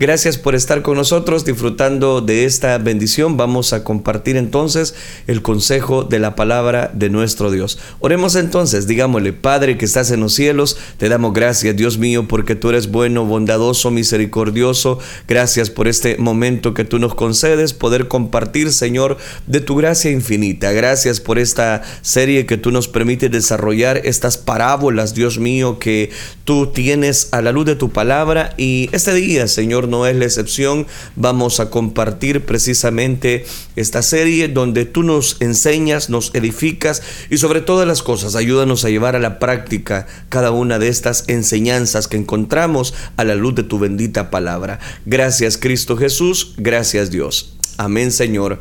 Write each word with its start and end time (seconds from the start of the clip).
Gracias 0.00 0.38
por 0.38 0.54
estar 0.54 0.80
con 0.80 0.96
nosotros 0.96 1.44
disfrutando 1.44 2.22
de 2.22 2.46
esta 2.46 2.78
bendición. 2.78 3.36
Vamos 3.36 3.74
a 3.74 3.84
compartir 3.84 4.38
entonces 4.38 4.94
el 5.26 5.42
consejo 5.42 6.04
de 6.04 6.18
la 6.18 6.34
palabra 6.34 6.90
de 6.94 7.10
nuestro 7.10 7.50
Dios. 7.50 7.78
Oremos 7.98 8.34
entonces, 8.34 8.86
digámosle, 8.86 9.34
Padre 9.34 9.76
que 9.76 9.84
estás 9.84 10.10
en 10.10 10.20
los 10.20 10.32
cielos, 10.32 10.78
te 10.96 11.10
damos 11.10 11.34
gracias, 11.34 11.76
Dios 11.76 11.98
mío, 11.98 12.26
porque 12.28 12.54
tú 12.54 12.70
eres 12.70 12.90
bueno, 12.90 13.26
bondadoso, 13.26 13.90
misericordioso. 13.90 14.98
Gracias 15.28 15.68
por 15.68 15.86
este 15.86 16.16
momento 16.16 16.72
que 16.72 16.86
tú 16.86 16.98
nos 16.98 17.14
concedes, 17.14 17.74
poder 17.74 18.08
compartir, 18.08 18.72
Señor, 18.72 19.18
de 19.46 19.60
tu 19.60 19.76
gracia 19.76 20.10
infinita. 20.10 20.72
Gracias 20.72 21.20
por 21.20 21.38
esta 21.38 21.82
serie 22.00 22.46
que 22.46 22.56
tú 22.56 22.70
nos 22.70 22.88
permites 22.88 23.30
desarrollar, 23.30 24.00
estas 24.02 24.38
parábolas, 24.38 25.12
Dios 25.12 25.38
mío, 25.38 25.78
que 25.78 26.08
tú 26.44 26.68
tienes 26.68 27.28
a 27.32 27.42
la 27.42 27.52
luz 27.52 27.66
de 27.66 27.76
tu 27.76 27.90
palabra. 27.90 28.54
Y 28.56 28.88
este 28.92 29.12
día, 29.12 29.46
Señor, 29.46 29.89
no 29.90 30.06
es 30.06 30.16
la 30.16 30.24
excepción. 30.24 30.86
Vamos 31.16 31.60
a 31.60 31.68
compartir 31.68 32.46
precisamente 32.46 33.44
esta 33.76 34.02
serie 34.02 34.48
donde 34.48 34.86
tú 34.86 35.02
nos 35.02 35.36
enseñas, 35.40 36.08
nos 36.08 36.34
edificas 36.34 37.02
y 37.28 37.38
sobre 37.38 37.60
todas 37.60 37.86
las 37.86 38.02
cosas, 38.02 38.36
ayúdanos 38.36 38.84
a 38.84 38.90
llevar 38.90 39.16
a 39.16 39.20
la 39.20 39.38
práctica 39.38 40.06
cada 40.28 40.50
una 40.50 40.78
de 40.78 40.88
estas 40.88 41.24
enseñanzas 41.28 42.08
que 42.08 42.16
encontramos 42.16 42.94
a 43.16 43.24
la 43.24 43.34
luz 43.34 43.54
de 43.54 43.62
tu 43.64 43.78
bendita 43.78 44.30
palabra. 44.30 44.78
Gracias 45.04 45.58
Cristo 45.58 45.96
Jesús, 45.96 46.54
gracias 46.56 47.10
Dios. 47.10 47.56
Amén 47.76 48.12
Señor 48.12 48.60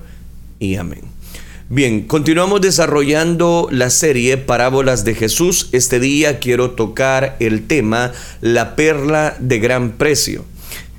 y 0.59 0.75
amén. 0.75 1.19
Bien, 1.71 2.07
continuamos 2.07 2.61
desarrollando 2.61 3.67
la 3.69 3.91
serie 3.91 4.37
Parábolas 4.37 5.05
de 5.05 5.13
Jesús. 5.13 5.69
Este 5.71 5.99
día 5.99 6.39
quiero 6.39 6.71
tocar 6.71 7.35
el 7.39 7.67
tema 7.67 8.11
La 8.41 8.75
perla 8.75 9.37
de 9.39 9.59
gran 9.59 9.91
precio. 9.91 10.45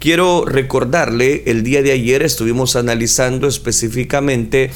Quiero 0.01 0.47
recordarle, 0.47 1.43
el 1.45 1.63
día 1.63 1.83
de 1.83 1.93
ayer 1.93 2.23
estuvimos 2.23 2.75
analizando 2.75 3.47
específicamente 3.47 4.71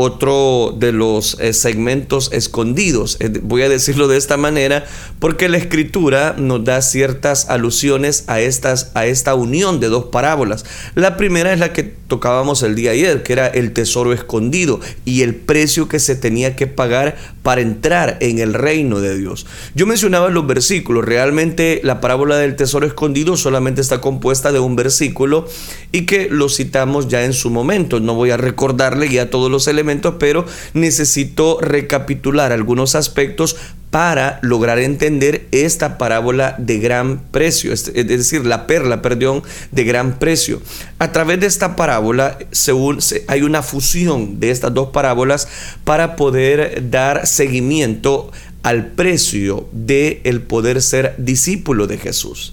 otro 0.00 0.72
de 0.78 0.92
los 0.92 1.36
eh, 1.40 1.52
segmentos 1.52 2.30
escondidos. 2.32 3.16
Eh, 3.18 3.40
voy 3.42 3.62
a 3.62 3.68
decirlo 3.68 4.06
de 4.06 4.16
esta 4.16 4.36
manera 4.36 4.84
porque 5.18 5.48
la 5.48 5.56
escritura 5.56 6.36
nos 6.38 6.62
da 6.62 6.82
ciertas 6.82 7.50
alusiones 7.50 8.22
a, 8.28 8.38
estas, 8.38 8.92
a 8.94 9.06
esta 9.06 9.34
unión 9.34 9.80
de 9.80 9.88
dos 9.88 10.04
parábolas. 10.04 10.64
La 10.94 11.16
primera 11.16 11.52
es 11.52 11.58
la 11.58 11.72
que 11.72 11.82
tocábamos 11.82 12.62
el 12.62 12.76
día 12.76 12.92
ayer, 12.92 13.24
que 13.24 13.32
era 13.32 13.48
el 13.48 13.72
tesoro 13.72 14.12
escondido 14.12 14.78
y 15.04 15.22
el 15.22 15.34
precio 15.34 15.88
que 15.88 15.98
se 15.98 16.14
tenía 16.14 16.54
que 16.54 16.68
pagar 16.68 17.16
para 17.42 17.60
entrar 17.60 18.18
en 18.20 18.38
el 18.38 18.54
reino 18.54 19.00
de 19.00 19.18
Dios. 19.18 19.46
Yo 19.74 19.84
mencionaba 19.84 20.28
los 20.28 20.46
versículos, 20.46 21.04
realmente 21.04 21.80
la 21.82 22.00
parábola 22.00 22.36
del 22.36 22.54
tesoro 22.54 22.86
escondido 22.86 23.36
solamente 23.36 23.80
está 23.80 24.00
compuesta 24.00 24.52
de 24.52 24.60
un 24.60 24.76
versículo 24.76 25.48
y 25.90 26.02
que 26.06 26.28
lo 26.30 26.48
citamos 26.48 27.08
ya 27.08 27.24
en 27.24 27.32
su 27.32 27.50
momento. 27.50 27.98
No 27.98 28.14
voy 28.14 28.30
a 28.30 28.36
recordarle 28.36 29.08
ya 29.08 29.28
todos 29.28 29.50
los 29.50 29.66
elementos 29.66 29.87
pero 30.18 30.46
necesito 30.74 31.58
recapitular 31.60 32.52
algunos 32.52 32.94
aspectos 32.94 33.56
para 33.90 34.38
lograr 34.42 34.78
entender 34.78 35.46
esta 35.50 35.96
parábola 35.96 36.54
de 36.58 36.78
gran 36.78 37.22
precio, 37.30 37.72
es 37.72 37.92
decir, 37.92 38.44
la 38.44 38.66
perla, 38.66 39.00
perdón, 39.00 39.42
de 39.70 39.84
gran 39.84 40.18
precio. 40.18 40.60
A 40.98 41.12
través 41.12 41.40
de 41.40 41.46
esta 41.46 41.74
parábola 41.74 42.38
según, 42.50 42.98
hay 43.28 43.42
una 43.42 43.62
fusión 43.62 44.40
de 44.40 44.50
estas 44.50 44.74
dos 44.74 44.90
parábolas 44.90 45.48
para 45.84 46.16
poder 46.16 46.90
dar 46.90 47.26
seguimiento 47.26 48.30
al 48.62 48.88
precio 48.88 49.68
de 49.72 50.20
el 50.24 50.42
poder 50.42 50.82
ser 50.82 51.14
discípulo 51.16 51.86
de 51.86 51.96
Jesús. 51.96 52.52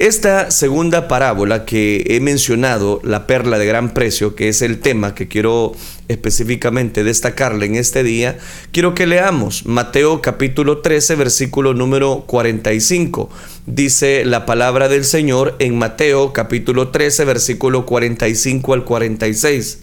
Esta 0.00 0.50
segunda 0.50 1.08
parábola 1.08 1.66
que 1.66 2.02
he 2.08 2.20
mencionado, 2.20 3.02
la 3.04 3.26
perla 3.26 3.58
de 3.58 3.66
gran 3.66 3.92
precio, 3.92 4.34
que 4.34 4.48
es 4.48 4.62
el 4.62 4.78
tema 4.80 5.14
que 5.14 5.28
quiero 5.28 5.72
específicamente 6.08 7.04
destacarle 7.04 7.66
en 7.66 7.74
este 7.74 8.02
día, 8.02 8.38
quiero 8.72 8.94
que 8.94 9.06
leamos 9.06 9.66
Mateo 9.66 10.22
capítulo 10.22 10.78
13, 10.78 11.16
versículo 11.16 11.74
número 11.74 12.24
45. 12.26 13.28
Dice 13.66 14.24
la 14.24 14.46
palabra 14.46 14.88
del 14.88 15.04
Señor 15.04 15.54
en 15.58 15.76
Mateo 15.76 16.32
capítulo 16.32 16.88
13, 16.88 17.26
versículo 17.26 17.84
45 17.84 18.72
al 18.72 18.84
46. 18.84 19.80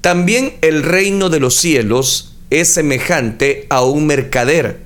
También 0.00 0.54
el 0.60 0.84
reino 0.84 1.28
de 1.28 1.40
los 1.40 1.56
cielos 1.56 2.36
es 2.50 2.68
semejante 2.68 3.66
a 3.70 3.82
un 3.82 4.06
mercader 4.06 4.82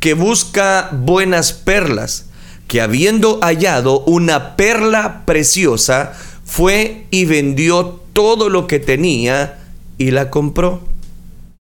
que 0.00 0.12
busca 0.12 0.90
buenas 0.92 1.54
perlas 1.54 2.27
que 2.68 2.82
habiendo 2.82 3.40
hallado 3.42 4.00
una 4.00 4.54
perla 4.54 5.24
preciosa, 5.24 6.12
fue 6.44 7.06
y 7.10 7.24
vendió 7.24 8.00
todo 8.12 8.48
lo 8.50 8.66
que 8.66 8.78
tenía 8.78 9.58
y 9.96 10.12
la 10.12 10.30
compró. 10.30 10.86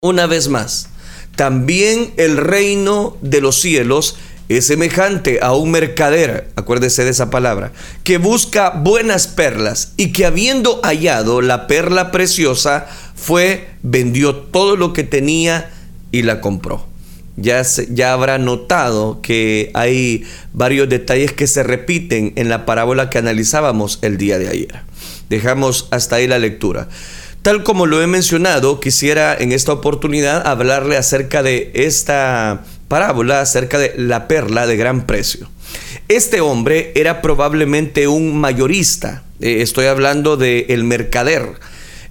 Una 0.01 0.25
vez 0.25 0.47
más, 0.47 0.89
también 1.35 2.13
el 2.17 2.37
reino 2.37 3.17
de 3.21 3.41
los 3.41 3.59
cielos 3.59 4.17
es 4.47 4.67
semejante 4.67 5.39
a 5.41 5.53
un 5.53 5.71
mercader, 5.71 6.49
acuérdese 6.55 7.03
de 7.03 7.09
esa 7.09 7.29
palabra, 7.29 7.73
que 8.03 8.17
busca 8.17 8.69
buenas 8.69 9.27
perlas 9.27 9.93
y 9.97 10.11
que 10.11 10.25
habiendo 10.25 10.79
hallado 10.83 11.41
la 11.41 11.67
perla 11.67 12.11
preciosa, 12.11 12.87
fue, 13.15 13.69
vendió 13.81 14.35
todo 14.35 14.75
lo 14.75 14.93
que 14.93 15.03
tenía 15.03 15.71
y 16.11 16.21
la 16.21 16.41
compró 16.41 16.94
ya, 17.37 17.63
habrá 18.13 18.37
notado 18.37 19.21
que 19.21 19.71
hay 19.73 20.23
varios 20.53 20.87
detalles 20.87 21.33
que 21.33 21.47
se 21.47 21.63
repiten 21.63 22.33
en 22.35 22.49
la 22.49 22.65
parábola 22.65 23.09
que 23.09 23.17
analizábamos 23.17 23.99
el 24.01 24.17
día 24.17 24.39
de 24.39 24.47
ayer. 24.47 24.81
Dejamos 25.29 25.87
hasta 25.91 26.17
ahí 26.17 26.27
la 26.27 26.39
lectura. 26.39 26.87
Tal 27.41 27.63
como 27.63 27.85
lo 27.85 28.01
he 28.01 28.07
mencionado, 28.07 28.79
quisiera 28.79 29.35
en 29.37 29.51
esta 29.51 29.73
oportunidad 29.73 30.47
hablarle 30.47 30.97
acerca 30.97 31.43
de 31.43 31.71
esta 31.75 32.63
parábola, 32.87 33.41
acerca 33.41 33.77
de 33.79 33.93
la 33.97 34.27
perla 34.27 34.65
de 34.65 34.77
gran 34.77 35.05
precio. 35.05 35.49
Este 36.07 36.41
hombre 36.41 36.91
era 36.95 37.21
probablemente 37.21 38.07
un 38.07 38.37
mayorista, 38.37 39.23
eh, 39.41 39.61
estoy 39.61 39.87
hablando 39.87 40.37
de 40.37 40.67
el 40.69 40.83
mercader. 40.83 41.53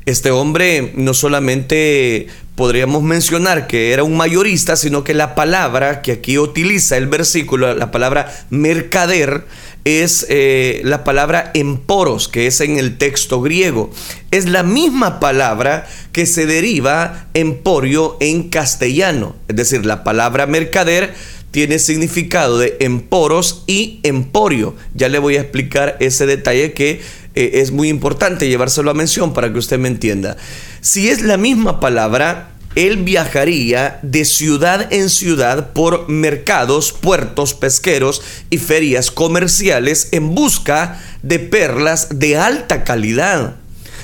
Este 0.07 0.31
hombre 0.31 0.93
no 0.97 1.15
solamente 1.15 2.27
podríamos 2.55 3.03
mencionar 3.03 3.67
que 3.67 3.93
era 3.93 4.05
un 4.05 4.17
mayorista, 4.17 4.77
sino 4.77 5.05
que 5.05 5.15
la 5.15 5.35
palabra 5.35 6.03
que 6.03 6.13
aquí 6.13 6.39
utiliza 6.39 6.97
el 6.97 7.07
versículo, 7.07 7.75
la 7.75 7.91
palabra 7.91 8.33
mercader, 8.51 9.45
es 9.85 10.25
eh, 10.31 10.81
la 10.83 11.05
palabra 11.05 11.51
emporos, 11.53 12.29
que 12.29 12.47
es 12.47 12.61
en 12.61 12.79
el 12.79 12.97
texto 12.97 13.43
griego. 13.43 13.91
Es 14.31 14.47
la 14.47 14.63
misma 14.63 15.21
palabra 15.21 15.87
que 16.13 16.27
se 16.27 16.47
deriva 16.47 17.29
emporio 17.35 18.17
en 18.21 18.49
castellano. 18.49 19.37
Es 19.49 19.57
decir, 19.57 19.85
la 19.85 20.03
palabra 20.03 20.47
mercader 20.47 21.15
tiene 21.51 21.79
significado 21.79 22.59
de 22.59 22.77
emporos 22.81 23.63
y 23.67 24.01
emporio. 24.03 24.75
Ya 24.95 25.09
le 25.09 25.19
voy 25.19 25.37
a 25.37 25.43
explicar 25.43 25.97
ese 26.01 26.25
detalle 26.27 26.73
que 26.73 27.03
eh, 27.35 27.51
es 27.55 27.71
muy 27.71 27.89
importante 27.89 28.49
llevárselo 28.49 28.91
a 28.91 28.95
mención 28.95 29.35
para 29.35 29.53
que 29.53 29.59
usted 29.59 29.79
me 29.79 29.89
entienda. 29.89 30.37
Si 30.85 31.09
es 31.09 31.23
la 31.23 31.39
misma 31.39 31.81
palabra, 31.81 32.51
él 32.75 32.99
viajaría 32.99 34.01
de 34.03 34.27
ciudad 34.27 34.93
en 34.93 35.09
ciudad 35.09 35.73
por 35.73 36.11
mercados, 36.11 36.93
puertos, 36.93 37.55
pesqueros 37.55 38.21
y 38.51 38.59
ferias 38.59 39.11
comerciales 39.11 40.09
en 40.13 40.35
busca 40.35 41.01
de 41.23 41.39
perlas 41.39 42.19
de 42.19 42.37
alta 42.37 42.85
calidad. 42.85 43.57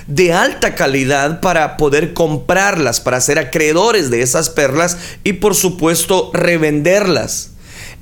De 0.06 0.32
alta 0.32 0.74
calidad 0.74 1.42
para 1.42 1.76
poder 1.76 2.14
comprarlas, 2.14 2.98
para 2.98 3.20
ser 3.20 3.38
acreedores 3.38 4.08
de 4.08 4.22
esas 4.22 4.48
perlas 4.48 4.96
y 5.22 5.34
por 5.34 5.54
supuesto 5.54 6.30
revenderlas. 6.32 7.50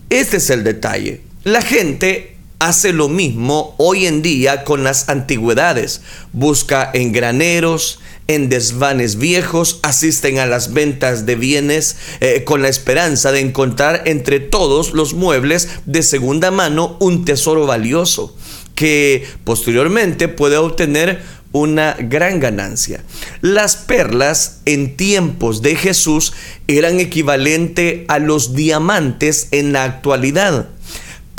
Este 0.09 0.37
es 0.37 0.50
el 0.50 0.62
detalle. 0.62 1.22
La 1.43 1.62
gente 1.62 2.37
hace 2.61 2.93
lo 2.93 3.09
mismo 3.09 3.75
hoy 3.77 4.06
en 4.06 4.22
día 4.22 4.62
con 4.62 4.84
las 4.84 5.09
antigüedades. 5.09 6.00
Busca 6.33 6.88
en 6.93 7.12
graneros, 7.12 7.99
en 8.28 8.48
desvanes 8.50 9.16
viejos, 9.16 9.80
asisten 9.82 10.38
a 10.38 10.46
las 10.46 10.75
ventas 10.75 11.26
de 11.26 11.34
bienes 11.34 11.96
eh, 12.20 12.44
con 12.44 12.62
la 12.62 12.69
esperanza 12.69 13.32
de 13.32 13.40
encontrar 13.40 14.02
entre 14.04 14.38
todos 14.38 14.92
los 14.92 15.14
muebles 15.14 15.69
de 15.86 16.02
segunda 16.02 16.50
mano 16.50 16.96
un 17.00 17.25
tesoro 17.25 17.66
valioso 17.66 18.36
que 18.75 19.26
posteriormente 19.44 20.28
puede 20.28 20.58
obtener 20.58 21.22
una 21.52 21.96
gran 21.98 22.38
ganancia. 22.38 23.02
Las 23.40 23.76
perlas 23.76 24.60
en 24.66 24.96
tiempos 24.96 25.62
de 25.62 25.75
Jesús 25.75 26.34
eran 26.69 27.00
equivalente 27.00 28.04
a 28.08 28.19
los 28.19 28.54
diamantes 28.54 29.48
en 29.50 29.72
la 29.72 29.84
actualidad 29.84 30.69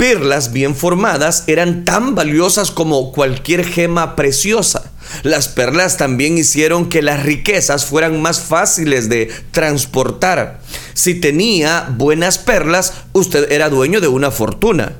perlas 0.00 0.54
bien 0.54 0.74
formadas 0.74 1.44
eran 1.46 1.84
tan 1.84 2.14
valiosas 2.14 2.70
como 2.70 3.12
cualquier 3.12 3.66
gema 3.66 4.16
preciosa. 4.16 4.89
Las 5.22 5.48
perlas 5.48 5.96
también 5.96 6.38
hicieron 6.38 6.88
que 6.88 7.02
las 7.02 7.22
riquezas 7.22 7.84
fueran 7.84 8.20
más 8.22 8.40
fáciles 8.40 9.08
de 9.08 9.30
transportar. 9.50 10.60
Si 10.94 11.14
tenía 11.14 11.88
buenas 11.96 12.38
perlas, 12.38 12.92
usted 13.12 13.50
era 13.52 13.68
dueño 13.68 14.00
de 14.00 14.08
una 14.08 14.30
fortuna. 14.30 14.92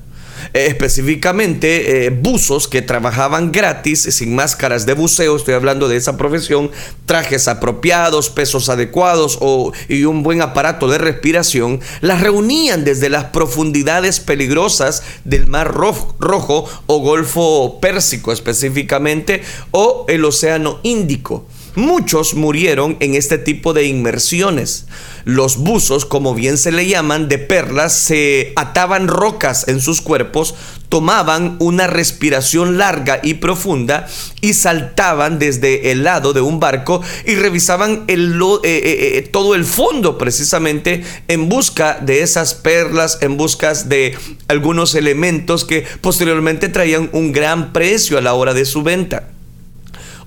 Eh, 0.52 0.67
específicamente 0.67 2.06
eh, 2.06 2.11
buzos 2.11 2.69
que 2.69 2.82
trabajaban 2.82 3.52
gratis 3.52 4.02
sin 4.02 4.35
máscaras 4.35 4.87
de 4.87 4.94
buceo, 4.94 5.37
estoy 5.37 5.55
hablando 5.55 5.88
de 5.88 5.97
esa 5.97 6.17
profesión, 6.17 6.70
trajes 7.06 7.49
apropiados, 7.49 8.31
pesos 8.31 8.69
adecuados 8.69 9.38
o, 9.41 9.73
y 9.88 10.05
un 10.05 10.23
buen 10.23 10.43
aparato 10.43 10.88
de 10.88 10.99
respiración, 10.99 11.81
las 12.00 12.20
reunían 12.20 12.85
desde 12.85 13.08
las 13.08 13.25
profundidades 13.26 14.20
peligrosas 14.20 15.02
del 15.25 15.47
Mar 15.47 15.73
Rojo 15.73 16.69
o 16.87 16.99
Golfo 17.00 17.79
Pérsico 17.81 18.32
específicamente 18.32 19.43
o 19.70 20.05
el 20.08 20.25
Océano 20.25 20.81
Índico. 20.82 21.47
Muchos 21.75 22.34
murieron 22.34 22.96
en 23.00 23.14
este 23.14 23.38
tipo 23.38 23.72
de 23.72 23.84
inmersiones. 23.84 24.87
Los 25.25 25.56
buzos, 25.56 26.05
como 26.05 26.34
bien 26.34 26.58
se 26.58 26.72
le 26.72 26.87
llaman, 26.87 27.28
de 27.28 27.38
perlas, 27.38 27.96
se 27.96 28.52
ataban 28.56 29.06
rocas 29.06 29.69
en 29.69 29.81
sus 29.81 30.00
cuerpos, 30.00 30.55
tomaban 30.88 31.56
una 31.61 31.87
respiración 31.87 32.76
larga 32.76 33.20
y 33.22 33.34
profunda 33.34 34.08
y 34.40 34.55
saltaban 34.55 35.38
desde 35.38 35.93
el 35.93 36.02
lado 36.02 36.32
de 36.32 36.40
un 36.40 36.58
barco 36.58 37.00
y 37.25 37.37
revisaban 37.37 38.05
eh, 38.08 38.16
eh, 38.16 38.58
eh, 38.64 39.28
todo 39.31 39.55
el 39.55 39.64
fondo 39.64 40.19
precisamente 40.19 41.05
en 41.28 41.49
busca 41.49 42.00
de 42.00 42.23
esas 42.23 42.55
perlas, 42.55 43.19
en 43.20 43.37
busca 43.37 43.73
de 43.75 44.16
algunos 44.49 44.96
elementos 44.96 45.64
que 45.64 45.87
posteriormente 46.00 46.69
traían 46.69 47.08
un 47.12 47.31
gran 47.31 47.73
precio 47.73 48.19
a 48.19 48.23
la 48.23 48.34
hora 48.34 48.55
de 48.55 48.64
su 48.64 48.82
venta. 48.82 49.28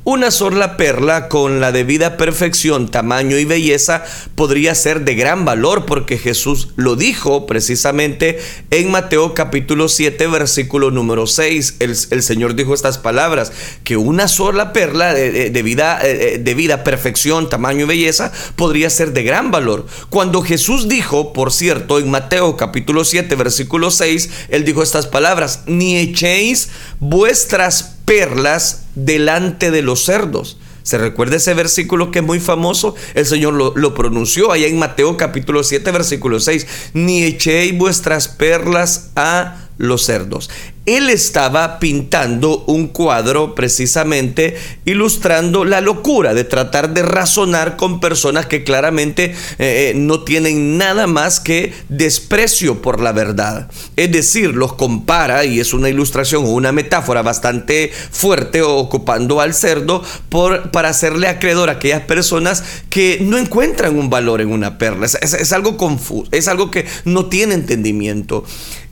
Una 0.05 0.31
sola 0.31 0.75
perla 0.75 1.29
con 1.29 1.61
la 1.61 1.71
debida 1.71 2.17
perfección, 2.17 2.91
tamaño 2.91 3.37
y 3.37 3.45
belleza 3.45 4.03
podría 4.35 4.75
ser 4.75 5.05
de 5.05 5.15
gran 5.15 5.45
valor 5.45 5.85
porque 5.85 6.17
Jesús 6.17 6.71
lo 6.75 6.97
dijo 6.97 7.45
precisamente 7.45 8.37
en 8.69 8.91
Mateo 8.91 9.33
capítulo 9.33 9.87
7 9.87 10.27
versículo 10.27 10.91
número 10.91 11.25
6. 11.25 11.77
El, 11.79 11.95
Señor 11.95 12.55
dijo 12.55 12.73
estas 12.73 12.97
palabras, 12.97 13.53
que 13.85 13.95
una 13.95 14.27
sola 14.27 14.73
perla 14.73 15.13
de, 15.13 15.49
debida, 15.51 16.01
eh, 16.03 16.43
eh, 16.45 16.77
perfección, 16.83 17.49
tamaño 17.49 17.85
y 17.85 17.87
belleza 17.87 18.33
podría 18.57 18.89
ser 18.89 19.13
de 19.13 19.23
gran 19.23 19.51
valor. 19.51 19.85
Cuando 20.09 20.41
Jesús 20.41 20.89
dijo, 20.89 21.31
por 21.31 21.53
cierto, 21.53 21.97
en 21.97 22.11
Mateo 22.11 22.57
capítulo 22.57 23.05
7 23.05 23.33
versículo 23.35 23.89
6, 23.89 24.29
Él 24.49 24.65
dijo 24.65 24.83
estas 24.83 25.07
palabras, 25.07 25.61
ni 25.65 25.95
echéis 25.95 26.67
vuestras 26.99 27.92
perlas 28.05 28.85
delante 28.95 29.71
de 29.71 29.81
los 29.81 30.03
cerdos. 30.03 30.57
¿Se 30.83 30.97
recuerda 30.97 31.37
ese 31.37 31.53
versículo 31.53 32.11
que 32.11 32.19
es 32.19 32.25
muy 32.25 32.41
famoso? 32.41 32.93
El 33.13 33.25
Señor 33.25 33.53
lo, 33.53 33.93
pronunció 33.93 34.51
allá 34.51 34.67
en 34.67 34.77
Mateo 34.77 35.15
capítulo 35.15 35.63
7, 35.63 35.89
versículo 35.91 36.41
6. 36.41 36.67
Ni 36.93 37.23
echéis 37.23 37.77
vuestras 37.77 38.27
perlas 38.27 39.11
a 39.15 39.62
los 39.83 40.05
cerdos. 40.05 40.49
Él 40.85 41.09
estaba 41.09 41.79
pintando 41.79 42.65
un 42.67 42.87
cuadro 42.87 43.55
precisamente 43.55 44.57
ilustrando 44.83 45.63
la 45.63 45.79
locura 45.79 46.33
de 46.33 46.43
tratar 46.43 46.93
de 46.93 47.03
razonar 47.03 47.77
con 47.77 48.01
personas 48.01 48.47
que 48.47 48.65
claramente 48.65 49.25
eh, 49.25 49.33
eh, 49.59 49.93
no 49.95 50.25
tienen 50.25 50.77
nada 50.77 51.07
más 51.07 51.39
que 51.39 51.73
desprecio 51.87 52.81
por 52.81 52.99
la 52.99 53.13
verdad. 53.13 53.71
Es 53.95 54.11
decir, 54.11 54.55
los 54.55 54.73
compara 54.73 55.45
y 55.45 55.61
es 55.61 55.73
una 55.73 55.87
ilustración 55.87 56.43
o 56.43 56.49
una 56.49 56.73
metáfora 56.73 57.21
bastante 57.21 57.91
fuerte 58.11 58.61
ocupando 58.61 59.39
al 59.39 59.53
cerdo 59.53 60.03
por, 60.27 60.71
para 60.71 60.89
hacerle 60.89 61.27
acreedor 61.27 61.69
a 61.69 61.73
aquellas 61.73 62.01
personas 62.01 62.61
que 62.89 63.19
no 63.21 63.37
encuentran 63.37 63.97
un 63.97 64.09
valor 64.09 64.41
en 64.41 64.51
una 64.51 64.77
perla. 64.77 65.05
Es, 65.05 65.15
es 65.15 65.53
algo 65.53 65.77
confuso, 65.77 66.27
es 66.31 66.49
algo 66.49 66.69
que 66.71 66.85
no 67.05 67.27
tiene 67.27 67.53
entendimiento. 67.53 68.43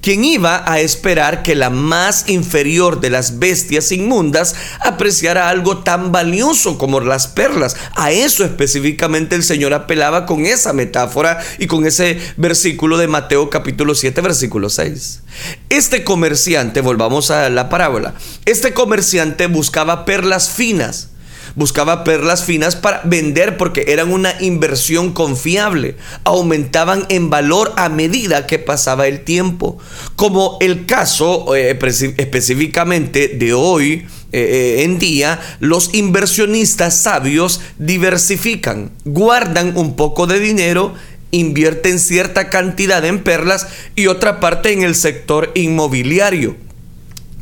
Quien 0.01 0.25
iba 0.25 0.63
a 0.65 0.79
esperar 0.81 1.43
que 1.43 1.55
la 1.55 1.69
más 1.69 2.27
inferior 2.27 2.99
de 2.99 3.09
las 3.09 3.39
bestias 3.39 3.91
inmundas 3.91 4.55
apreciara 4.79 5.49
algo 5.49 5.79
tan 5.79 6.11
valioso 6.11 6.77
como 6.77 6.99
las 6.99 7.27
perlas. 7.27 7.75
A 7.95 8.11
eso 8.11 8.43
específicamente 8.43 9.35
el 9.35 9.43
Señor 9.43 9.73
apelaba 9.73 10.25
con 10.25 10.45
esa 10.45 10.73
metáfora 10.73 11.39
y 11.59 11.67
con 11.67 11.85
ese 11.85 12.19
versículo 12.37 12.97
de 12.97 13.07
Mateo 13.07 13.49
capítulo 13.49 13.95
7 13.95 14.21
versículo 14.21 14.69
6. 14.69 15.21
Este 15.69 16.03
comerciante, 16.03 16.81
volvamos 16.81 17.31
a 17.31 17.49
la 17.49 17.69
parábola, 17.69 18.13
este 18.45 18.73
comerciante 18.73 19.47
buscaba 19.47 20.05
perlas 20.05 20.49
finas 20.49 21.10
buscaba 21.55 22.03
perlas 22.03 22.43
finas 22.43 22.75
para 22.75 23.01
vender 23.03 23.57
porque 23.57 23.85
eran 23.87 24.11
una 24.11 24.33
inversión 24.41 25.13
confiable. 25.13 25.95
Aumentaban 26.23 27.05
en 27.09 27.29
valor 27.29 27.73
a 27.77 27.89
medida 27.89 28.47
que 28.47 28.59
pasaba 28.59 29.07
el 29.07 29.23
tiempo. 29.23 29.77
Como 30.15 30.57
el 30.61 30.85
caso 30.85 31.55
eh, 31.55 31.77
específicamente 32.17 33.27
de 33.29 33.53
hoy. 33.53 34.05
Eh, 34.33 34.77
eh, 34.79 34.83
en 34.83 34.97
día, 34.97 35.41
los 35.59 35.93
inversionistas 35.93 36.95
sabios 37.01 37.59
diversifican, 37.77 38.91
guardan 39.03 39.75
un 39.75 39.97
poco 39.97 40.25
de 40.25 40.39
dinero 40.39 40.93
invierten 41.31 41.99
cierta 41.99 42.49
cantidad 42.49 43.03
en 43.05 43.23
perlas 43.23 43.67
y 43.95 44.07
otra 44.07 44.39
parte 44.39 44.73
en 44.73 44.83
el 44.83 44.95
sector 44.95 45.51
inmobiliario. 45.55 46.55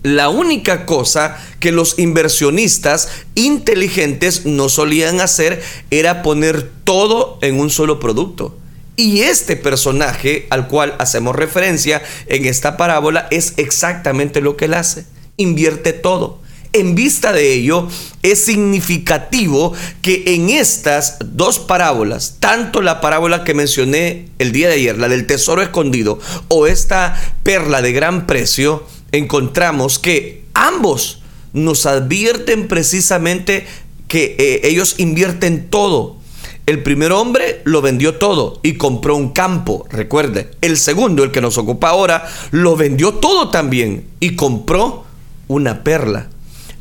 La 0.03 0.29
única 0.29 0.85
cosa 0.85 1.37
que 1.59 1.71
los 1.71 1.99
inversionistas 1.99 3.09
inteligentes 3.35 4.45
no 4.45 4.69
solían 4.69 5.19
hacer 5.19 5.61
era 5.91 6.21
poner 6.21 6.69
todo 6.83 7.37
en 7.41 7.59
un 7.59 7.69
solo 7.69 7.99
producto. 7.99 8.57
Y 8.95 9.21
este 9.21 9.55
personaje 9.55 10.47
al 10.49 10.67
cual 10.67 10.95
hacemos 10.99 11.35
referencia 11.35 12.01
en 12.27 12.45
esta 12.45 12.77
parábola 12.77 13.27
es 13.31 13.53
exactamente 13.57 14.41
lo 14.41 14.57
que 14.57 14.65
él 14.65 14.73
hace. 14.73 15.05
Invierte 15.37 15.93
todo. 15.93 16.39
En 16.71 16.93
vista 16.93 17.33
de 17.33 17.51
ello, 17.51 17.87
es 18.21 18.43
significativo 18.45 19.73
que 20.01 20.23
en 20.27 20.49
estas 20.49 21.17
dos 21.23 21.57
parábolas, 21.57 22.35
tanto 22.39 22.81
la 22.81 23.01
parábola 23.01 23.43
que 23.43 23.55
mencioné 23.55 24.27
el 24.37 24.51
día 24.51 24.67
de 24.67 24.75
ayer, 24.75 24.97
la 24.97 25.09
del 25.09 25.25
tesoro 25.25 25.63
escondido, 25.63 26.19
o 26.47 26.67
esta 26.67 27.19
perla 27.41 27.81
de 27.81 27.91
gran 27.91 28.27
precio, 28.27 28.85
encontramos 29.11 29.99
que 29.99 30.45
ambos 30.53 31.21
nos 31.53 31.85
advierten 31.85 32.67
precisamente 32.67 33.65
que 34.07 34.35
eh, 34.37 34.61
ellos 34.63 34.95
invierten 34.97 35.69
todo. 35.69 36.17
El 36.65 36.83
primer 36.83 37.11
hombre 37.11 37.61
lo 37.63 37.81
vendió 37.81 38.15
todo 38.15 38.59
y 38.61 38.73
compró 38.73 39.15
un 39.15 39.29
campo, 39.29 39.87
recuerde. 39.89 40.51
El 40.61 40.77
segundo, 40.77 41.23
el 41.23 41.31
que 41.31 41.41
nos 41.41 41.57
ocupa 41.57 41.89
ahora, 41.89 42.27
lo 42.51 42.75
vendió 42.75 43.15
todo 43.15 43.49
también 43.49 44.05
y 44.19 44.35
compró 44.35 45.05
una 45.47 45.83
perla. 45.83 46.29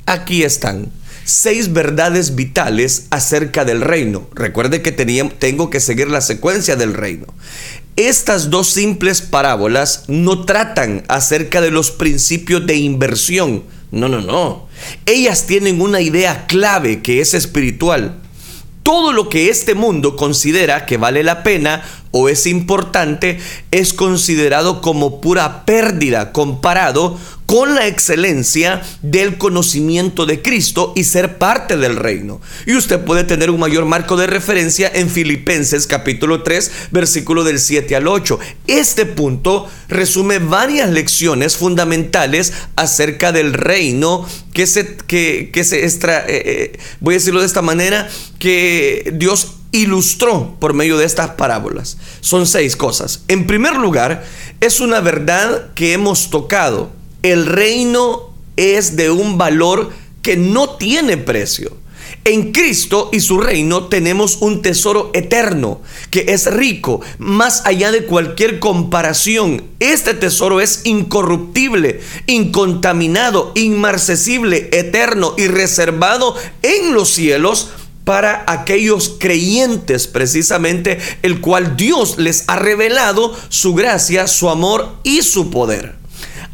Aquí 0.05 0.43
están 0.43 0.91
seis 1.25 1.73
verdades 1.73 2.35
vitales 2.35 3.07
acerca 3.11 3.65
del 3.65 3.83
reino. 3.83 4.29
Recuerde 4.35 4.81
que 4.81 4.93
tengo 4.93 5.71
que 5.71 5.81
seguir 5.81 6.11
la 6.11 6.23
secuencia 6.23 6.77
del 6.77 6.95
reino. 6.95 7.27
Estas 7.99 8.49
dos 8.49 8.69
simples 8.69 9.23
parábolas 9.23 10.05
no 10.07 10.45
tratan 10.45 11.03
acerca 11.09 11.61
de 11.61 11.73
los 11.73 11.91
principios 11.91 12.65
de 12.65 12.77
inversión. 12.77 13.65
No, 13.91 14.09
no, 14.09 14.21
no. 14.21 14.69
Ellas 15.05 15.47
tienen 15.49 15.81
una 15.81 16.01
idea 16.01 16.47
clave 16.47 17.03
que 17.03 17.21
es 17.21 17.35
espiritual. 17.35 18.15
Todo 18.85 19.11
lo 19.11 19.29
que 19.29 19.51
este 19.51 19.75
mundo 19.75 20.15
considera 20.15 20.87
que 20.87 20.97
vale 20.97 21.25
la 21.25 21.43
pena 21.43 21.83
o 22.13 22.29
es 22.29 22.47
importante 22.47 23.41
es 23.73 23.93
considerado 23.93 24.81
como 24.81 25.21
pura 25.21 25.65
pérdida 25.65 26.31
comparado 26.31 27.19
con 27.49 27.75
la 27.75 27.87
excelencia 27.87 28.83
del 29.01 29.39
conocimiento 29.39 30.27
de 30.27 30.43
Cristo 30.43 30.93
y 30.95 31.05
ser 31.05 31.39
parte 31.39 31.79
del 31.79 31.97
reino. 31.97 32.43
Y 32.67 32.77
usted 32.77 33.03
puede 33.03 33.25
tener 33.25 33.51
un 33.51 33.59
mayor 33.59 33.87
marco 33.87 34.19
de 34.19 34.27
referencia 34.27 34.93
en 34.95 35.09
Filipenses 35.09 35.87
capítulo 35.87 36.43
3, 36.43 36.71
versículo 36.91 37.45
del 37.45 37.59
7 37.59 37.97
al 37.97 38.07
8. 38.07 38.39
Este 38.67 39.07
punto 39.07 39.67
resume 39.89 40.41
varias 40.41 40.91
lecciones 40.91 41.57
fundamentales 41.57 42.53
acerca 42.77 43.33
del 43.33 43.55
reino 43.55 44.29
que 44.53 44.67
se, 44.67 44.99
que, 44.99 45.65
se 45.65 45.85
extra, 45.85 46.27
eh, 46.29 46.43
eh, 46.45 46.79
voy 47.01 47.15
a 47.15 47.17
decirlo 47.17 47.41
de 47.41 47.47
esta 47.47 47.63
manera, 47.63 48.11
que 48.39 49.11
Dios 49.15 49.55
ilustró 49.73 50.59
por 50.61 50.75
medio 50.75 50.99
de 50.99 51.07
estas 51.07 51.31
parábolas. 51.31 51.97
Son 52.21 52.47
seis 52.47 52.77
cosas. 52.77 53.23
En 53.27 53.47
primer 53.47 53.77
lugar, 53.77 54.23
es 54.61 54.81
una 54.81 55.01
verdad 55.01 55.73
que 55.75 55.95
hemos 55.95 56.29
tocado 56.29 56.98
el 57.23 57.47
reino 57.47 58.31
es 58.57 58.97
de 58.97 59.11
un 59.11 59.39
valor 59.39 59.91
que 60.23 60.37
no 60.37 60.71
tiene 60.77 61.17
precio. 61.17 61.77
En 62.25 62.53
Cristo 62.53 63.11
y 63.13 63.21
su 63.21 63.39
reino 63.39 63.87
tenemos 63.87 64.39
un 64.41 64.61
tesoro 64.61 65.11
eterno 65.15 65.81
que 66.11 66.27
es 66.29 66.47
rico, 66.53 67.01
más 67.19 67.63
allá 67.65 67.91
de 67.91 68.05
cualquier 68.05 68.59
comparación. 68.59 69.63
Este 69.79 70.15
tesoro 70.15 70.61
es 70.61 70.83
incorruptible, 70.85 72.01
incontaminado, 72.27 73.53
inmarcesible, 73.55 74.69
eterno 74.73 75.35
y 75.39 75.47
reservado 75.47 76.35
en 76.63 76.93
los 76.93 77.09
cielos 77.11 77.71
para 78.05 78.45
aquellos 78.47 79.17
creyentes 79.19 80.07
precisamente, 80.07 80.99
el 81.23 81.41
cual 81.41 81.77
Dios 81.77 82.17
les 82.19 82.45
ha 82.47 82.57
revelado 82.57 83.37
su 83.51 83.75
gracia, 83.75 84.27
su 84.27 84.49
amor 84.49 84.97
y 85.03 85.23
su 85.23 85.51
poder. 85.51 85.97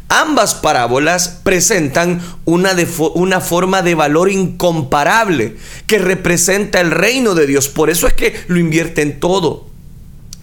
Ambas 0.07 0.53
parábolas 0.53 1.39
presentan 1.43 2.21
una, 2.45 2.75
una, 3.15 3.41
forma 3.41 3.81
de 3.81 3.95
valor 3.95 4.29
incomparable 4.31 5.57
que 5.87 5.97
representa 5.97 6.79
el 6.79 6.91
reino 6.91 7.33
de 7.33 7.47
Dios. 7.47 7.69
Por 7.69 7.89
eso 7.89 8.05
es 8.05 8.13
que 8.13 8.35
lo 8.47 8.59
invierte 8.59 9.01
en 9.01 9.19
todo. 9.19 9.65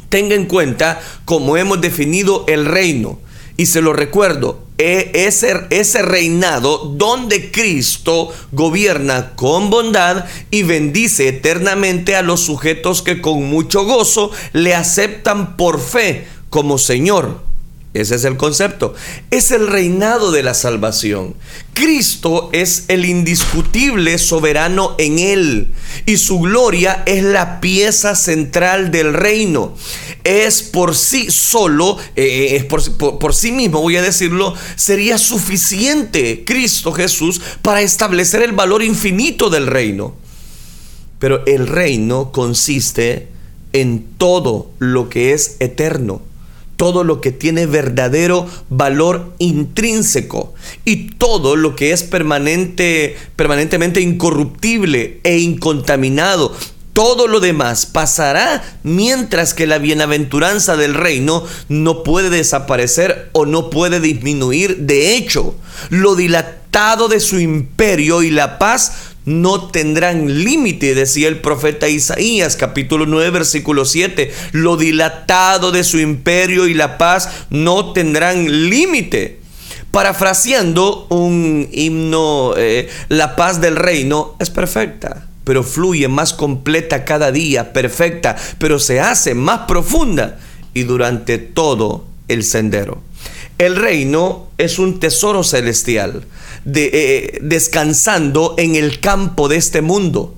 Tenga 0.09 0.35
en 0.35 0.47
cuenta 0.47 1.00
cómo 1.25 1.57
hemos 1.57 1.81
definido 1.81 2.45
el 2.49 2.66
reino. 2.66 3.21
Y 3.57 3.66
se 3.66 3.83
lo 3.83 3.92
recuerdo, 3.92 4.64
e, 4.78 5.12
ese, 5.14 5.54
ese 5.71 6.02
reinado 6.02 6.78
donde 6.78 7.52
Cristo 7.52 8.33
gobierna 8.50 9.37
con 9.37 9.71
bondad 9.71 10.25
y 10.50 10.64
bendice 10.64 11.28
eternamente 11.28 12.16
a 12.16 12.23
los 12.23 12.40
sujetos 12.40 13.02
que 13.02 13.21
con 13.21 13.45
mucho 13.45 13.85
gozo 13.85 14.33
le 14.52 14.75
aceptan 14.75 15.57
por 15.57 15.81
fe 15.81 16.26
como 16.50 16.78
Señor. 16.78 17.51
Ese 17.94 18.14
es 18.14 18.25
el 18.25 18.38
concepto. 18.38 18.94
Es 19.30 19.50
el 19.50 19.66
reinado 19.66 20.32
de 20.32 20.42
la 20.42 20.54
salvación. 20.54 21.34
Cristo 21.75 22.49
es 22.52 22.87
el 22.88 23.04
indiscutible 23.04 24.16
soberano 24.16 24.94
en 24.99 25.18
él 25.18 25.72
y 26.06 26.16
su 26.16 26.40
gloria 26.40 27.02
es 27.04 27.22
la 27.22 27.61
pieza 27.61 28.14
central 28.14 28.90
del 28.90 29.12
reino. 29.12 29.76
Es 30.25 30.62
por 30.62 30.94
sí 30.94 31.30
solo, 31.30 31.99
eh, 32.16 32.56
es 32.56 32.64
por, 32.64 33.18
por 33.18 33.34
sí 33.34 33.52
mismo, 33.52 33.82
voy 33.82 33.96
a 33.96 34.02
decirlo, 34.02 34.54
sería 34.76 35.18
suficiente 35.18 36.44
Cristo 36.46 36.92
Jesús 36.92 37.42
para 37.61 37.82
establecer 37.82 38.42
el 38.42 38.52
valor 38.52 38.82
infinito 38.82 39.50
del 39.50 39.66
reino. 39.66 40.14
Pero 41.18 41.44
el 41.46 41.66
reino 41.66 42.32
consiste 42.32 43.28
en 43.75 44.04
todo 44.16 44.70
lo 44.78 45.11
que 45.11 45.34
es 45.34 45.56
eterno 45.61 46.32
todo 46.83 47.05
lo 47.05 47.21
que 47.21 47.31
tiene 47.31 47.67
verdadero 47.67 48.45
valor 48.69 49.35
intrínseco 49.39 50.53
y 50.85 51.11
todo 51.11 51.55
lo 51.55 51.77
que 51.77 51.93
es 51.93 52.03
permanente, 52.03 53.17
permanentemente 53.37 54.01
incorruptible 54.01 55.21
e 55.23 55.39
incontaminado. 55.39 56.53
Todo 56.93 57.29
lo 57.29 57.39
demás 57.39 57.87
pasará 57.87 58.65
mientras 58.83 59.55
que 59.55 59.69
la 59.69 59.79
bienaventuranza 59.79 60.77
del 60.77 60.95
reino 60.95 61.45
no 61.69 62.03
puede 62.03 62.31
desaparecer 62.31 63.31
o 63.31 63.47
no 63.47 63.71
puede 63.71 64.01
disminuir. 64.01 64.79
De 64.79 65.15
hecho, 65.15 65.55
lo 65.89 66.17
dilatado 66.17 67.07
de 67.07 67.21
su 67.21 67.39
imperio 67.39 68.25
y 68.25 68.33
la 68.33 68.59
paz 68.59 69.12
no 69.25 69.69
tendrán 69.69 70.43
límite, 70.43 70.95
decía 70.95 71.29
el 71.29 71.41
profeta 71.41 71.88
Isaías, 71.88 72.57
capítulo 72.57 73.07
9, 73.07 73.31
versículo 73.31 73.85
7. 73.85 74.33
Lo 74.52 74.76
dilatado 74.76 75.73
de 75.73 75.85
su 75.85 75.99
imperio 75.99 76.67
y 76.67 76.75
la 76.75 76.99
paz 76.99 77.29
no 77.50 77.93
tendrán 77.93 78.69
límite. 78.69 79.41
Parafraseando 79.91 81.07
un 81.11 81.69
himno, 81.71 82.55
eh, 82.57 82.88
la 83.09 83.37
paz 83.37 83.61
del 83.61 83.76
reino 83.76 84.37
es 84.41 84.49
perfecta, 84.49 85.29
pero 85.45 85.62
fluye 85.62 86.09
más 86.09 86.33
completa 86.33 87.05
cada 87.05 87.31
día, 87.31 87.73
perfecta, 87.73 88.37
pero 88.59 88.79
se 88.79 89.00
hace 89.00 89.35
más 89.35 89.61
profunda 89.69 90.38
y 90.73 90.85
durante 90.85 91.38
todo 91.38 92.07
el 92.29 92.43
sendero. 92.43 93.02
El 93.59 93.76
reino 93.76 94.49
es 94.59 94.79
un 94.79 94.99
tesoro 94.99 95.45
celestial, 95.45 96.25
de, 96.64 96.90
eh, 96.92 97.38
descansando 97.42 98.54
en 98.59 98.76
el 98.76 99.00
campo 99.00 99.49
de 99.49 99.57
este 99.57 99.83
mundo. 99.83 100.37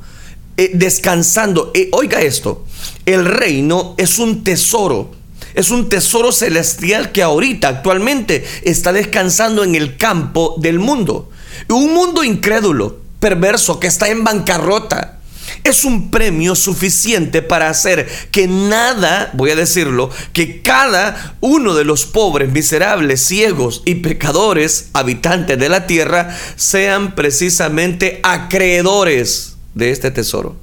Eh, 0.56 0.70
descansando, 0.74 1.72
eh, 1.74 1.88
oiga 1.92 2.22
esto, 2.22 2.64
el 3.06 3.24
reino 3.24 3.94
es 3.98 4.20
un 4.20 4.44
tesoro, 4.44 5.10
es 5.54 5.70
un 5.70 5.88
tesoro 5.88 6.30
celestial 6.30 7.10
que 7.10 7.22
ahorita, 7.22 7.68
actualmente, 7.68 8.44
está 8.62 8.92
descansando 8.92 9.64
en 9.64 9.74
el 9.74 9.96
campo 9.96 10.54
del 10.58 10.78
mundo. 10.78 11.30
Un 11.68 11.92
mundo 11.92 12.22
incrédulo, 12.22 12.98
perverso, 13.18 13.80
que 13.80 13.88
está 13.88 14.08
en 14.08 14.22
bancarrota, 14.22 15.18
es 15.62 15.84
un 15.84 16.10
premio 16.10 16.54
suficiente 16.54 17.42
para 17.42 17.68
hacer 17.68 18.08
que 18.30 18.48
nada, 18.48 19.30
voy 19.34 19.50
a 19.50 19.56
decirlo, 19.56 20.10
que 20.32 20.62
cada 20.62 21.36
uno 21.40 21.74
de 21.74 21.84
los 21.84 22.06
pobres, 22.06 22.50
miserables, 22.50 23.24
ciegos 23.24 23.82
y 23.84 23.96
pecadores, 23.96 24.88
habitantes 24.92 25.58
de 25.58 25.68
la 25.68 25.86
tierra, 25.86 26.36
sean 26.56 27.14
precisamente 27.14 28.20
acreedores 28.22 29.56
de 29.74 29.90
este 29.90 30.10
tesoro. 30.10 30.56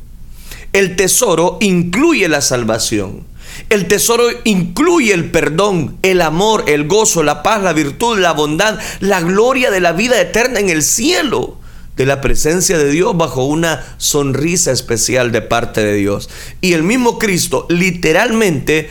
El 0.73 0.95
tesoro 0.95 1.57
incluye 1.61 2.27
la 2.29 2.41
salvación. 2.41 3.25
El 3.69 3.87
tesoro 3.87 4.23
incluye 4.45 5.13
el 5.13 5.29
perdón, 5.29 5.97
el 6.01 6.21
amor, 6.21 6.65
el 6.67 6.87
gozo, 6.87 7.21
la 7.23 7.43
paz, 7.43 7.61
la 7.61 7.73
virtud, 7.73 8.17
la 8.17 8.31
bondad, 8.31 8.79
la 9.01 9.21
gloria 9.21 9.71
de 9.71 9.81
la 9.81 9.91
vida 9.91 10.19
eterna 10.19 10.59
en 10.59 10.69
el 10.69 10.83
cielo 10.83 11.60
de 11.95 12.05
la 12.05 12.21
presencia 12.21 12.77
de 12.77 12.89
Dios 12.89 13.15
bajo 13.15 13.43
una 13.43 13.95
sonrisa 13.97 14.71
especial 14.71 15.31
de 15.31 15.41
parte 15.41 15.83
de 15.83 15.95
Dios. 15.95 16.29
Y 16.61 16.73
el 16.73 16.83
mismo 16.83 17.19
Cristo, 17.19 17.65
literalmente, 17.69 18.89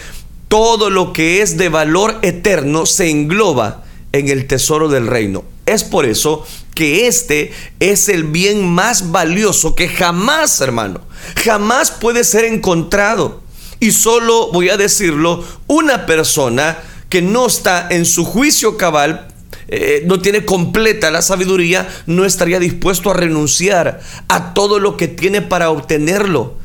todo 0.48 0.90
lo 0.90 1.12
que 1.12 1.42
es 1.42 1.56
de 1.56 1.68
valor 1.68 2.18
eterno 2.22 2.86
se 2.86 3.08
engloba 3.10 3.84
en 4.12 4.28
el 4.28 4.46
tesoro 4.46 4.88
del 4.88 5.06
reino. 5.06 5.44
Es 5.66 5.84
por 5.84 6.04
eso 6.04 6.44
que 6.74 7.06
este 7.06 7.52
es 7.78 8.08
el 8.08 8.24
bien 8.24 8.66
más 8.66 9.12
valioso 9.12 9.74
que 9.74 9.88
jamás, 9.88 10.60
hermano, 10.60 11.00
jamás 11.44 11.90
puede 11.90 12.24
ser 12.24 12.44
encontrado. 12.44 13.42
Y 13.78 13.92
solo 13.92 14.50
voy 14.52 14.68
a 14.68 14.76
decirlo, 14.76 15.44
una 15.66 16.06
persona 16.06 16.78
que 17.08 17.22
no 17.22 17.46
está 17.46 17.88
en 17.90 18.04
su 18.04 18.24
juicio 18.24 18.76
cabal 18.76 19.29
eh, 19.72 20.02
no 20.06 20.20
tiene 20.20 20.44
completa 20.44 21.10
la 21.10 21.22
sabiduría, 21.22 21.88
no 22.06 22.24
estaría 22.24 22.58
dispuesto 22.58 23.10
a 23.10 23.14
renunciar 23.14 24.00
a 24.28 24.52
todo 24.52 24.80
lo 24.80 24.96
que 24.96 25.06
tiene 25.06 25.42
para 25.42 25.70
obtenerlo. 25.70 26.58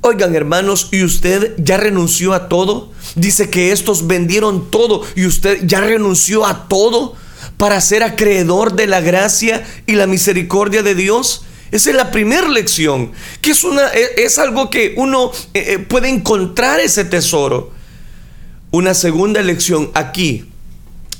Oigan 0.00 0.34
hermanos, 0.34 0.88
¿y 0.90 1.02
usted 1.04 1.54
ya 1.58 1.76
renunció 1.76 2.34
a 2.34 2.48
todo? 2.48 2.92
Dice 3.14 3.50
que 3.50 3.72
estos 3.72 4.06
vendieron 4.06 4.70
todo 4.70 5.02
y 5.14 5.26
usted 5.26 5.60
ya 5.64 5.80
renunció 5.80 6.46
a 6.46 6.68
todo 6.68 7.14
para 7.56 7.80
ser 7.80 8.02
acreedor 8.02 8.74
de 8.74 8.86
la 8.86 9.00
gracia 9.00 9.64
y 9.86 9.92
la 9.92 10.06
misericordia 10.06 10.82
de 10.82 10.94
Dios. 10.94 11.44
Esa 11.70 11.90
es 11.90 11.96
la 11.96 12.10
primera 12.10 12.48
lección, 12.48 13.12
que 13.40 13.52
es, 13.52 13.64
una, 13.64 13.88
e, 13.94 14.24
es 14.24 14.38
algo 14.38 14.70
que 14.70 14.94
uno 14.96 15.32
eh, 15.54 15.64
eh, 15.66 15.78
puede 15.78 16.08
encontrar 16.08 16.80
ese 16.80 17.04
tesoro. 17.04 17.70
Una 18.70 18.94
segunda 18.94 19.40
lección 19.40 19.90
aquí 19.94 20.46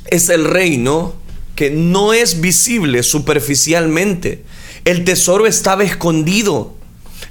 es 0.07 0.29
el 0.29 0.45
reino 0.45 1.22
que 1.55 1.71
no 1.71 2.13
es 2.13 2.41
visible 2.41 3.03
superficialmente. 3.03 4.45
El 4.85 5.05
tesoro 5.05 5.47
estaba 5.47 5.85
escondido. 5.85 6.75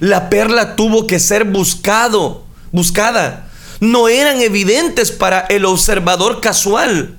La 0.00 0.30
perla 0.30 0.76
tuvo 0.76 1.06
que 1.06 1.18
ser 1.18 1.44
buscado, 1.44 2.44
buscada. 2.70 3.50
No 3.80 4.08
eran 4.08 4.40
evidentes 4.40 5.12
para 5.12 5.40
el 5.40 5.64
observador 5.64 6.40
casual. 6.40 7.18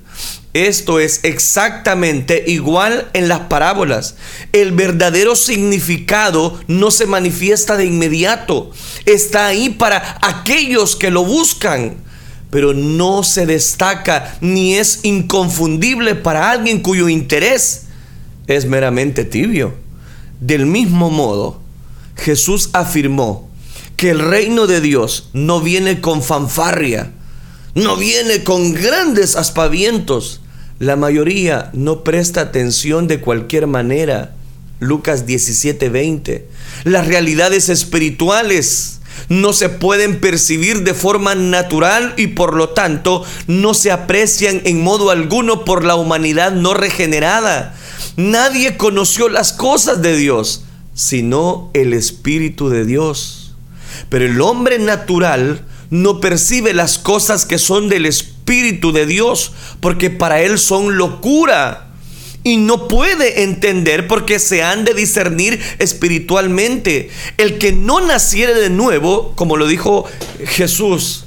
Esto 0.53 0.99
es 0.99 1.21
exactamente 1.23 2.43
igual 2.45 3.09
en 3.13 3.27
las 3.27 3.41
parábolas. 3.41 4.15
El 4.51 4.71
verdadero 4.71 5.35
significado 5.35 6.59
no 6.67 6.91
se 6.91 7.07
manifiesta 7.07 7.75
de 7.75 7.85
inmediato. 7.85 8.71
Está 9.05 9.47
ahí 9.47 9.69
para 9.69 10.19
aquellos 10.21 10.95
que 10.95 11.09
lo 11.09 11.25
buscan 11.25 12.02
pero 12.53 12.75
no 12.75 13.23
se 13.23 13.47
destaca 13.47 14.37
ni 14.39 14.75
es 14.75 14.99
inconfundible 15.01 16.13
para 16.13 16.51
alguien 16.51 16.81
cuyo 16.81 17.09
interés 17.09 17.85
es 18.45 18.67
meramente 18.67 19.25
tibio. 19.25 19.73
Del 20.39 20.67
mismo 20.67 21.09
modo, 21.09 21.59
Jesús 22.15 22.69
afirmó 22.73 23.49
que 23.97 24.11
el 24.11 24.19
reino 24.19 24.67
de 24.67 24.81
Dios 24.81 25.29
no 25.33 25.61
viene 25.61 25.99
con 25.99 26.21
fanfarria, 26.21 27.11
no 27.73 27.97
viene 27.97 28.43
con 28.43 28.73
grandes 28.73 29.35
aspavientos. 29.35 30.41
La 30.77 30.95
mayoría 30.95 31.71
no 31.73 32.03
presta 32.03 32.41
atención 32.41 33.07
de 33.07 33.19
cualquier 33.19 33.65
manera. 33.65 34.35
Lucas 34.79 35.25
17:20. 35.25 36.45
Las 36.83 37.07
realidades 37.07 37.69
espirituales 37.69 38.92
no 39.29 39.53
se 39.53 39.69
pueden 39.69 40.19
percibir 40.19 40.83
de 40.83 40.93
forma 40.93 41.35
natural 41.35 42.13
y 42.17 42.27
por 42.27 42.55
lo 42.55 42.69
tanto 42.69 43.23
no 43.47 43.73
se 43.73 43.91
aprecian 43.91 44.61
en 44.65 44.81
modo 44.81 45.11
alguno 45.11 45.65
por 45.65 45.85
la 45.85 45.95
humanidad 45.95 46.51
no 46.51 46.73
regenerada. 46.73 47.75
Nadie 48.15 48.77
conoció 48.77 49.29
las 49.29 49.53
cosas 49.53 50.01
de 50.01 50.15
Dios, 50.15 50.65
sino 50.93 51.71
el 51.73 51.93
Espíritu 51.93 52.69
de 52.69 52.85
Dios. 52.85 53.53
Pero 54.09 54.25
el 54.25 54.41
hombre 54.41 54.79
natural 54.79 55.65
no 55.89 56.19
percibe 56.19 56.73
las 56.73 56.97
cosas 56.97 57.45
que 57.45 57.57
son 57.57 57.89
del 57.89 58.05
Espíritu 58.05 58.91
de 58.91 59.05
Dios, 59.05 59.53
porque 59.79 60.09
para 60.09 60.41
él 60.41 60.59
son 60.59 60.97
locura 60.97 61.92
y 62.43 62.57
no 62.57 62.87
puede 62.87 63.43
entender 63.43 64.07
porque 64.07 64.39
se 64.39 64.63
han 64.63 64.83
de 64.83 64.93
discernir 64.93 65.59
espiritualmente. 65.79 67.09
El 67.37 67.57
que 67.57 67.71
no 67.71 68.01
naciere 68.01 68.53
de 68.53 68.69
nuevo, 68.69 69.33
como 69.35 69.55
lo 69.57 69.67
dijo 69.67 70.05
Jesús, 70.45 71.25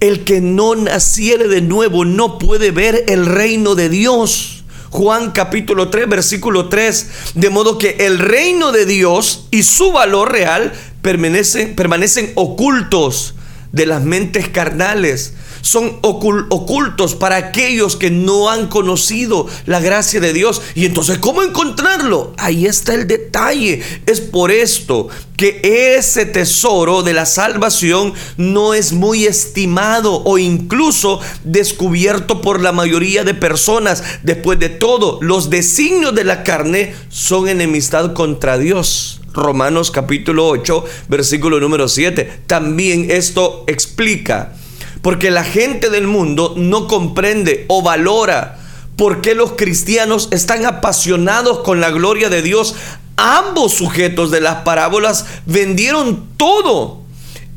el 0.00 0.24
que 0.24 0.40
no 0.40 0.74
naciere 0.74 1.48
de 1.48 1.60
nuevo 1.60 2.04
no 2.06 2.38
puede 2.38 2.70
ver 2.70 3.04
el 3.08 3.26
reino 3.26 3.74
de 3.74 3.90
Dios. 3.90 4.64
Juan 4.88 5.30
capítulo 5.32 5.90
3, 5.90 6.08
versículo 6.08 6.68
3. 6.68 7.34
De 7.34 7.50
modo 7.50 7.76
que 7.76 7.96
el 8.00 8.18
reino 8.18 8.72
de 8.72 8.86
Dios 8.86 9.46
y 9.50 9.62
su 9.62 9.92
valor 9.92 10.32
real 10.32 10.72
permanecen, 11.02 11.76
permanecen 11.76 12.32
ocultos 12.34 13.34
de 13.72 13.86
las 13.86 14.02
mentes 14.02 14.48
carnales 14.48 15.34
son 15.62 15.98
ocultos 16.02 17.14
para 17.14 17.36
aquellos 17.36 17.96
que 17.96 18.10
no 18.10 18.50
han 18.50 18.68
conocido 18.68 19.46
la 19.66 19.80
gracia 19.80 20.20
de 20.20 20.32
Dios. 20.32 20.62
Y 20.74 20.86
entonces, 20.86 21.18
¿cómo 21.18 21.42
encontrarlo? 21.42 22.32
Ahí 22.38 22.66
está 22.66 22.94
el 22.94 23.06
detalle. 23.06 23.82
Es 24.06 24.20
por 24.20 24.50
esto 24.50 25.08
que 25.36 25.96
ese 25.96 26.26
tesoro 26.26 27.02
de 27.02 27.14
la 27.14 27.24
salvación 27.24 28.12
no 28.36 28.74
es 28.74 28.92
muy 28.92 29.24
estimado 29.24 30.22
o 30.24 30.38
incluso 30.38 31.20
descubierto 31.44 32.42
por 32.42 32.60
la 32.60 32.72
mayoría 32.72 33.24
de 33.24 33.34
personas. 33.34 34.02
Después 34.22 34.58
de 34.58 34.68
todo, 34.68 35.18
los 35.22 35.48
designios 35.48 36.14
de 36.14 36.24
la 36.24 36.42
carne 36.42 36.94
son 37.08 37.48
enemistad 37.48 38.12
contra 38.12 38.58
Dios. 38.58 39.20
Romanos 39.32 39.90
capítulo 39.90 40.48
8, 40.48 40.84
versículo 41.08 41.60
número 41.60 41.88
7. 41.88 42.42
También 42.46 43.10
esto 43.10 43.64
explica 43.66 44.54
porque 45.02 45.30
la 45.30 45.44
gente 45.44 45.90
del 45.90 46.06
mundo 46.06 46.54
no 46.56 46.86
comprende 46.86 47.64
o 47.68 47.82
valora 47.82 48.58
por 48.96 49.22
qué 49.22 49.34
los 49.34 49.52
cristianos 49.52 50.28
están 50.30 50.66
apasionados 50.66 51.60
con 51.60 51.80
la 51.80 51.90
gloria 51.90 52.28
de 52.28 52.42
Dios. 52.42 52.74
Ambos 53.16 53.74
sujetos 53.74 54.30
de 54.30 54.40
las 54.40 54.56
parábolas 54.56 55.24
vendieron 55.46 56.26
todo. 56.36 57.00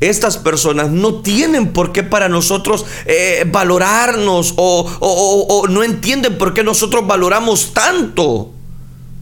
Estas 0.00 0.38
personas 0.38 0.90
no 0.90 1.16
tienen 1.16 1.72
por 1.72 1.92
qué 1.92 2.02
para 2.02 2.28
nosotros 2.28 2.86
eh, 3.06 3.46
valorarnos 3.50 4.54
o, 4.56 4.90
o 5.00 5.68
no 5.68 5.82
entienden 5.82 6.36
por 6.38 6.54
qué 6.54 6.62
nosotros 6.62 7.06
valoramos 7.06 7.72
tanto 7.74 8.50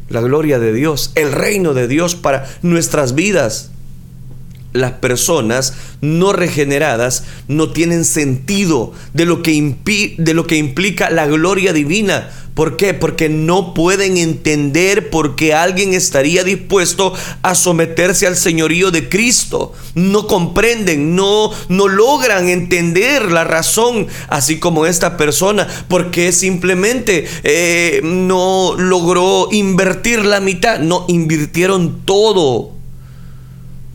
la 0.09 0.21
gloria 0.21 0.59
de 0.59 0.73
Dios, 0.73 1.11
el 1.15 1.33
reino 1.33 1.75
de 1.75 1.89
Dios 1.89 2.15
para 2.15 2.49
nuestras 2.63 3.15
vidas 3.15 3.72
las 4.73 4.93
personas 4.93 5.75
no 6.01 6.33
regeneradas 6.33 7.25
no 7.49 7.71
tienen 7.71 8.05
sentido 8.05 8.93
de 9.13 9.27
lo, 9.27 9.43
que 9.43 10.17
de 10.19 10.35
lo 10.35 10.47
que 10.47 10.57
implica 10.57 11.11
la 11.11 11.27
gloria 11.27 11.73
divina. 11.73 12.31
¿Por 12.55 12.77
qué? 12.77 12.93
Porque 12.93 13.31
no 13.31 13.73
pueden 13.73 14.19
entender 14.19 15.09
por 15.09 15.37
qué 15.37 15.55
alguien 15.55 15.95
estaría 15.95 16.45
dispuesto 16.45 17.15
a 17.41 17.55
someterse 17.55 18.27
al 18.27 18.37
señorío 18.37 18.91
de 18.91 19.09
Cristo. 19.09 19.73
No 19.95 20.27
comprenden, 20.27 21.17
no, 21.17 21.51
no 21.71 21.89
logran 21.89 22.51
entender 22.51 23.33
la 23.33 23.45
razón, 23.45 24.07
así 24.29 24.59
como 24.59 24.85
esta 24.85 25.17
persona, 25.17 25.67
porque 25.89 26.31
simplemente 26.33 27.27
eh, 27.43 28.01
no 28.05 28.75
logró 28.77 29.49
invertir 29.51 30.23
la 30.27 30.41
mitad, 30.41 30.79
no 30.79 31.07
invirtieron 31.09 32.03
todo 32.05 32.82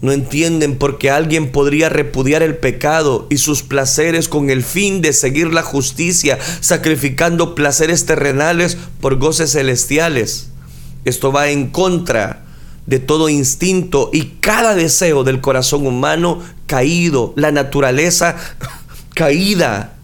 no 0.01 0.11
entienden 0.11 0.77
por 0.77 0.99
qué 0.99 1.09
alguien 1.09 1.51
podría 1.51 1.89
repudiar 1.89 2.43
el 2.43 2.57
pecado 2.57 3.25
y 3.29 3.37
sus 3.37 3.63
placeres 3.63 4.27
con 4.27 4.49
el 4.49 4.63
fin 4.63 5.01
de 5.01 5.11
seguir 5.11 5.53
la 5.53 5.63
justicia, 5.63 6.37
sacrificando 6.61 7.55
placeres 7.55 8.05
terrenales 8.05 8.77
por 9.01 9.17
goces 9.17 9.53
celestiales. 9.53 10.49
Esto 11.03 11.31
va 11.31 11.49
en 11.49 11.69
contra 11.69 12.45
de 12.85 12.99
todo 12.99 13.27
instinto 13.27 14.11
y 14.13 14.35
cada 14.39 14.75
deseo 14.75 15.23
del 15.23 15.41
corazón 15.41 15.87
humano 15.87 16.41
caído, 16.67 17.33
la 17.35 17.51
naturaleza 17.51 18.35
caída. 19.15 19.95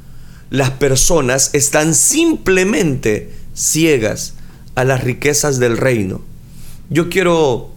Las 0.49 0.71
personas 0.71 1.51
están 1.53 1.93
simplemente 1.93 3.31
ciegas 3.53 4.33
a 4.75 4.83
las 4.83 5.03
riquezas 5.03 5.59
del 5.59 5.77
reino. 5.77 6.21
Yo 6.89 7.09
quiero 7.09 7.71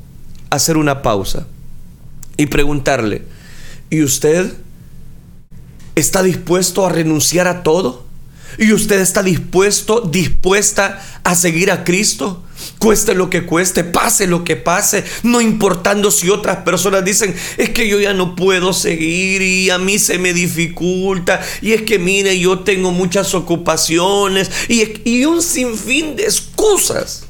hacer 0.51 0.77
una 0.77 1.03
pausa 1.03 1.47
y 2.37 2.47
preguntarle, 2.47 3.23
¿y 3.91 4.03
usted 4.03 4.53
está 5.95 6.23
dispuesto 6.23 6.87
a 6.87 6.91
renunciar 6.91 7.49
a 7.49 7.63
todo? 7.63 8.07
¿Y 8.59 8.73
usted 8.73 9.01
está 9.01 9.23
dispuesto, 9.23 10.01
dispuesta 10.01 11.03
a 11.25 11.35
seguir 11.35 11.71
a 11.71 11.85
Cristo? 11.85 12.43
Cueste 12.79 13.15
lo 13.15 13.29
que 13.29 13.45
cueste, 13.45 13.85
pase 13.85 14.27
lo 14.27 14.45
que 14.45 14.57
pase, 14.57 15.05
no 15.23 15.43
importando 15.43 16.11
si 16.11 16.31
otras 16.31 16.59
personas 16.59 17.05
dicen, 17.05 17.35
es 17.59 17.71
que 17.71 17.87
yo 17.87 18.01
ya 18.01 18.15
no 18.15 18.35
puedo 18.35 18.73
seguir 18.73 19.43
y 19.43 19.69
a 19.69 19.79
mí 19.79 19.99
se 19.99 20.19
me 20.19 20.33
dificulta, 20.33 21.41
y 21.61 21.73
es 21.73 21.83
que 21.83 21.99
mire, 21.99 22.39
yo 22.39 22.61
tengo 22.61 22.93
muchas 22.93 23.35
ocupaciones 23.35 24.51
y, 24.69 25.03
y 25.05 25.25
un 25.27 25.43
sinfín 25.43 26.17
de 26.17 26.25
excusas. 26.25 27.25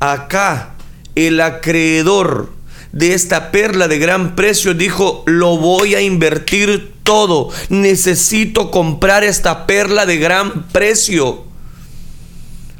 Acá 0.00 0.74
el 1.14 1.40
acreedor 1.40 2.55
de 2.96 3.12
esta 3.12 3.52
perla 3.52 3.88
de 3.88 3.98
gran 3.98 4.34
precio, 4.36 4.72
dijo, 4.72 5.22
lo 5.26 5.58
voy 5.58 5.94
a 5.94 6.00
invertir 6.00 6.94
todo. 7.02 7.50
Necesito 7.68 8.70
comprar 8.70 9.22
esta 9.22 9.66
perla 9.66 10.06
de 10.06 10.16
gran 10.16 10.66
precio. 10.68 11.44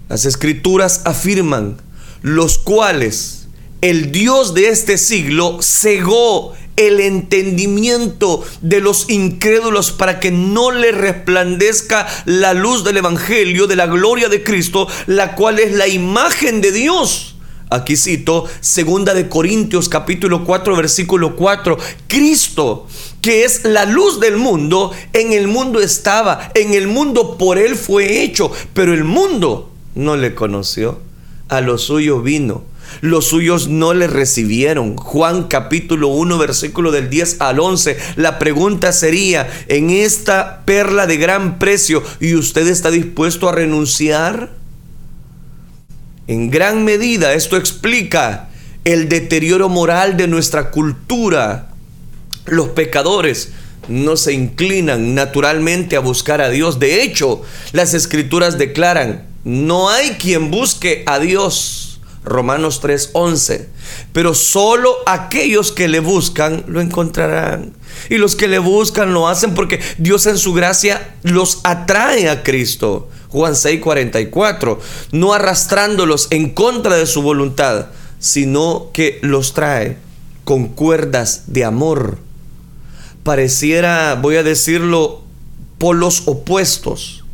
Las 0.08 0.24
escrituras 0.24 1.02
afirman, 1.04 1.76
los 2.22 2.56
cuales 2.56 3.48
el 3.82 4.10
Dios 4.10 4.54
de 4.54 4.70
este 4.70 4.96
siglo 4.96 5.58
cegó 5.60 6.54
el 6.76 7.00
entendimiento 7.00 8.42
de 8.62 8.80
los 8.80 9.10
incrédulos 9.10 9.92
para 9.92 10.18
que 10.18 10.30
no 10.30 10.70
le 10.70 10.92
resplandezca 10.92 12.06
la 12.24 12.54
luz 12.54 12.84
del 12.84 12.96
Evangelio, 12.96 13.66
de 13.66 13.76
la 13.76 13.86
gloria 13.86 14.30
de 14.30 14.42
Cristo, 14.42 14.88
la 15.06 15.34
cual 15.34 15.58
es 15.58 15.72
la 15.72 15.88
imagen 15.88 16.62
de 16.62 16.72
Dios. 16.72 17.35
Aquí 17.68 17.96
cito, 17.96 18.44
segunda 18.60 19.12
de 19.12 19.28
Corintios 19.28 19.88
capítulo 19.88 20.44
4 20.44 20.76
versículo 20.76 21.34
4, 21.34 21.76
Cristo, 22.06 22.86
que 23.20 23.44
es 23.44 23.64
la 23.64 23.86
luz 23.86 24.20
del 24.20 24.36
mundo, 24.36 24.92
en 25.12 25.32
el 25.32 25.48
mundo 25.48 25.80
estaba, 25.80 26.52
en 26.54 26.74
el 26.74 26.86
mundo 26.86 27.36
por 27.36 27.58
él 27.58 27.74
fue 27.74 28.22
hecho, 28.22 28.52
pero 28.72 28.94
el 28.94 29.02
mundo 29.02 29.72
no 29.96 30.16
le 30.16 30.36
conoció, 30.36 31.00
a 31.48 31.60
lo 31.60 31.76
suyo 31.78 32.22
vino. 32.22 32.62
Los 33.00 33.26
suyos 33.26 33.66
no 33.66 33.94
le 33.94 34.06
recibieron. 34.06 34.96
Juan 34.96 35.48
capítulo 35.48 36.06
1 36.06 36.38
versículo 36.38 36.92
del 36.92 37.10
10 37.10 37.40
al 37.40 37.58
11. 37.58 37.98
La 38.14 38.38
pregunta 38.38 38.92
sería, 38.92 39.50
en 39.66 39.90
esta 39.90 40.64
perla 40.64 41.08
de 41.08 41.16
gran 41.16 41.58
precio, 41.58 42.04
¿y 42.20 42.36
usted 42.36 42.68
está 42.68 42.92
dispuesto 42.92 43.48
a 43.48 43.52
renunciar? 43.52 44.50
En 46.28 46.50
gran 46.50 46.84
medida 46.84 47.34
esto 47.34 47.56
explica 47.56 48.48
el 48.84 49.08
deterioro 49.08 49.68
moral 49.68 50.16
de 50.16 50.26
nuestra 50.26 50.70
cultura. 50.70 51.68
Los 52.46 52.68
pecadores 52.70 53.50
no 53.88 54.16
se 54.16 54.32
inclinan 54.32 55.14
naturalmente 55.14 55.96
a 55.96 56.00
buscar 56.00 56.40
a 56.40 56.50
Dios. 56.50 56.78
De 56.78 57.02
hecho, 57.02 57.42
las 57.72 57.94
escrituras 57.94 58.58
declaran, 58.58 59.26
no 59.44 59.88
hay 59.90 60.10
quien 60.12 60.50
busque 60.50 61.04
a 61.06 61.20
Dios. 61.20 62.00
Romanos 62.24 62.80
3:11. 62.82 63.68
Pero 64.12 64.34
solo 64.34 64.96
aquellos 65.06 65.72
que 65.72 65.88
le 65.88 66.00
buscan 66.00 66.64
lo 66.66 66.80
encontrarán. 66.80 67.72
Y 68.10 68.16
los 68.16 68.36
que 68.36 68.48
le 68.48 68.58
buscan 68.58 69.12
lo 69.12 69.28
hacen 69.28 69.54
porque 69.54 69.80
Dios 69.98 70.26
en 70.26 70.38
su 70.38 70.52
gracia 70.52 71.14
los 71.22 71.60
atrae 71.64 72.28
a 72.28 72.42
Cristo. 72.42 73.08
Juan 73.28 73.54
6:44, 73.54 74.78
no 75.12 75.34
arrastrándolos 75.34 76.28
en 76.30 76.50
contra 76.50 76.96
de 76.96 77.06
su 77.06 77.22
voluntad, 77.22 77.88
sino 78.18 78.90
que 78.92 79.18
los 79.22 79.52
trae 79.52 79.98
con 80.44 80.68
cuerdas 80.68 81.44
de 81.48 81.64
amor. 81.64 82.18
Pareciera, 83.24 84.14
voy 84.14 84.36
a 84.36 84.42
decirlo, 84.42 85.22
polos 85.78 86.22
opuestos. 86.26 87.25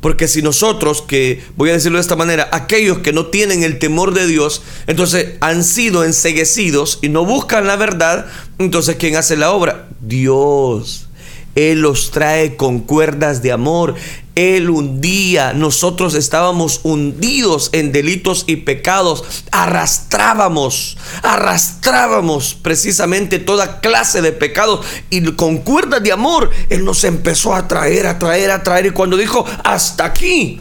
Porque 0.00 0.28
si 0.28 0.42
nosotros, 0.42 1.02
que 1.02 1.42
voy 1.56 1.70
a 1.70 1.72
decirlo 1.72 1.98
de 1.98 2.02
esta 2.02 2.16
manera, 2.16 2.48
aquellos 2.52 2.98
que 2.98 3.12
no 3.12 3.26
tienen 3.26 3.64
el 3.64 3.78
temor 3.78 4.14
de 4.14 4.26
Dios, 4.26 4.62
entonces 4.86 5.34
han 5.40 5.64
sido 5.64 6.04
enseguecidos 6.04 7.00
y 7.02 7.08
no 7.08 7.24
buscan 7.24 7.66
la 7.66 7.76
verdad, 7.76 8.26
entonces 8.58 8.96
¿quién 8.96 9.16
hace 9.16 9.36
la 9.36 9.50
obra? 9.50 9.88
Dios. 10.00 11.08
Él 11.56 11.80
los 11.80 12.12
trae 12.12 12.54
con 12.54 12.78
cuerdas 12.78 13.42
de 13.42 13.50
amor. 13.50 13.96
Él 14.38 14.70
un 14.70 15.00
día, 15.00 15.52
nosotros 15.52 16.14
estábamos 16.14 16.78
hundidos 16.84 17.70
en 17.72 17.90
delitos 17.90 18.44
y 18.46 18.54
pecados, 18.54 19.24
arrastrábamos, 19.50 20.96
arrastrábamos 21.24 22.54
precisamente 22.54 23.40
toda 23.40 23.80
clase 23.80 24.22
de 24.22 24.30
pecados. 24.30 24.86
Y 25.10 25.22
con 25.32 25.58
cuerdas 25.58 26.04
de 26.04 26.12
amor, 26.12 26.50
Él 26.70 26.84
nos 26.84 27.02
empezó 27.02 27.52
a 27.52 27.66
traer, 27.66 28.06
a 28.06 28.20
traer, 28.20 28.52
a 28.52 28.62
traer. 28.62 28.86
Y 28.86 28.90
cuando 28.90 29.16
dijo, 29.16 29.44
hasta 29.64 30.04
aquí, 30.04 30.60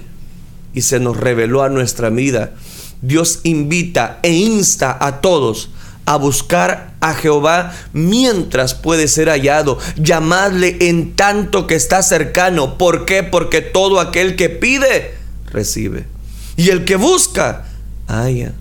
y 0.74 0.82
se 0.82 1.00
nos 1.00 1.16
reveló 1.16 1.62
a 1.62 1.70
nuestra 1.70 2.10
vida, 2.10 2.56
Dios 3.04 3.42
invita 3.44 4.18
e 4.24 4.32
insta 4.32 4.98
a 5.00 5.22
todos 5.22 5.70
a 6.08 6.16
buscar 6.16 6.96
a 7.02 7.14
Jehová 7.14 7.74
mientras 7.92 8.74
puede 8.74 9.10
ser 9.10 9.28
hallado. 9.28 9.78
Llamadle 9.98 10.78
en 10.80 11.16
tanto 11.16 11.68
que 11.68 11.76
está 11.76 12.02
cercano. 12.02 12.78
¿Por 12.78 13.06
qué? 13.06 13.24
Porque 13.24 13.62
todo 13.62 14.00
aquel 14.00 14.38
que 14.38 14.50
pide, 14.50 15.16
recibe. 15.52 16.06
Y 16.56 16.70
el 16.70 16.86
que 16.86 16.96
busca, 16.96 17.66
halla. 18.08 18.54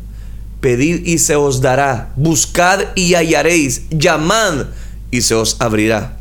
Pedid 0.60 1.06
y 1.06 1.18
se 1.18 1.36
os 1.36 1.60
dará. 1.60 2.10
Buscad 2.16 2.80
y 2.96 3.14
hallaréis. 3.14 3.82
Llamad 3.90 4.66
y 5.12 5.22
se 5.22 5.34
os 5.36 5.56
abrirá. 5.60 6.18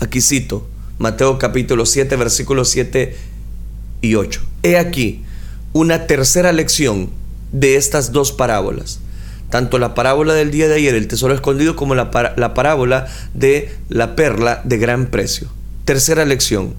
Aquí 0.00 0.20
cito 0.20 0.66
Mateo 0.98 1.38
capítulo 1.38 1.86
7, 1.86 2.16
versículos 2.16 2.70
7 2.70 3.16
y 4.02 4.16
8. 4.16 4.40
He 4.64 4.78
aquí 4.78 5.22
una 5.72 6.08
tercera 6.08 6.52
lección 6.52 7.08
de 7.52 7.76
estas 7.76 8.10
dos 8.10 8.32
parábolas. 8.32 8.98
Tanto 9.50 9.78
la 9.78 9.94
parábola 9.94 10.34
del 10.34 10.50
día 10.50 10.68
de 10.68 10.76
ayer, 10.76 10.94
el 10.94 11.08
tesoro 11.08 11.34
escondido, 11.34 11.76
como 11.76 11.94
la, 11.94 12.10
la 12.36 12.54
parábola 12.54 13.06
de 13.34 13.74
la 13.88 14.16
perla 14.16 14.60
de 14.64 14.78
gran 14.78 15.06
precio. 15.06 15.48
Tercera 15.84 16.24
lección. 16.24 16.74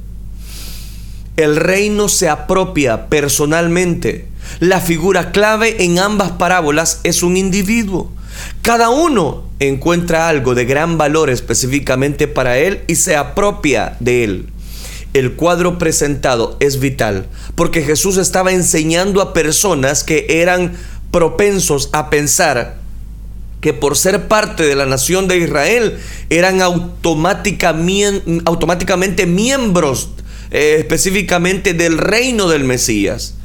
El 1.37 1.57
reino 1.57 2.07
se 2.07 2.29
apropia 2.29 3.07
personalmente. 3.07 4.27
La 4.59 4.79
figura 4.79 5.31
clave 5.31 5.83
en 5.83 5.99
ambas 5.99 6.31
parábolas 6.31 7.01
es 7.03 7.23
un 7.23 7.37
individuo. 7.37 8.11
Cada 8.61 8.89
uno 8.89 9.43
encuentra 9.59 10.29
algo 10.29 10.55
de 10.55 10.65
gran 10.65 10.97
valor 10.97 11.29
específicamente 11.29 12.27
para 12.27 12.57
él 12.57 12.81
y 12.87 12.95
se 12.95 13.15
apropia 13.15 13.97
de 13.99 14.23
él 14.23 14.47
el 15.13 15.33
cuadro 15.33 15.77
presentado 15.77 16.55
es 16.59 16.79
vital, 16.79 17.25
porque 17.55 17.81
Jesús 17.81 18.17
estaba 18.17 18.51
enseñando 18.51 19.21
a 19.21 19.33
personas 19.33 20.03
que 20.03 20.25
eran 20.41 20.73
propensos 21.11 21.89
a 21.91 22.09
pensar 22.09 22.79
que 23.59 23.73
por 23.73 23.95
ser 23.95 24.27
parte 24.27 24.63
de 24.63 24.75
la 24.75 24.85
nación 24.85 25.27
de 25.27 25.37
Israel 25.37 25.99
eran 26.29 26.61
automáticamente 26.61 29.27
miembros 29.27 30.09
eh, 30.49 30.77
específicamente 30.79 31.73
del 31.73 31.97
reino 31.97 32.49
del 32.49 32.63
Mesías. 32.63 33.35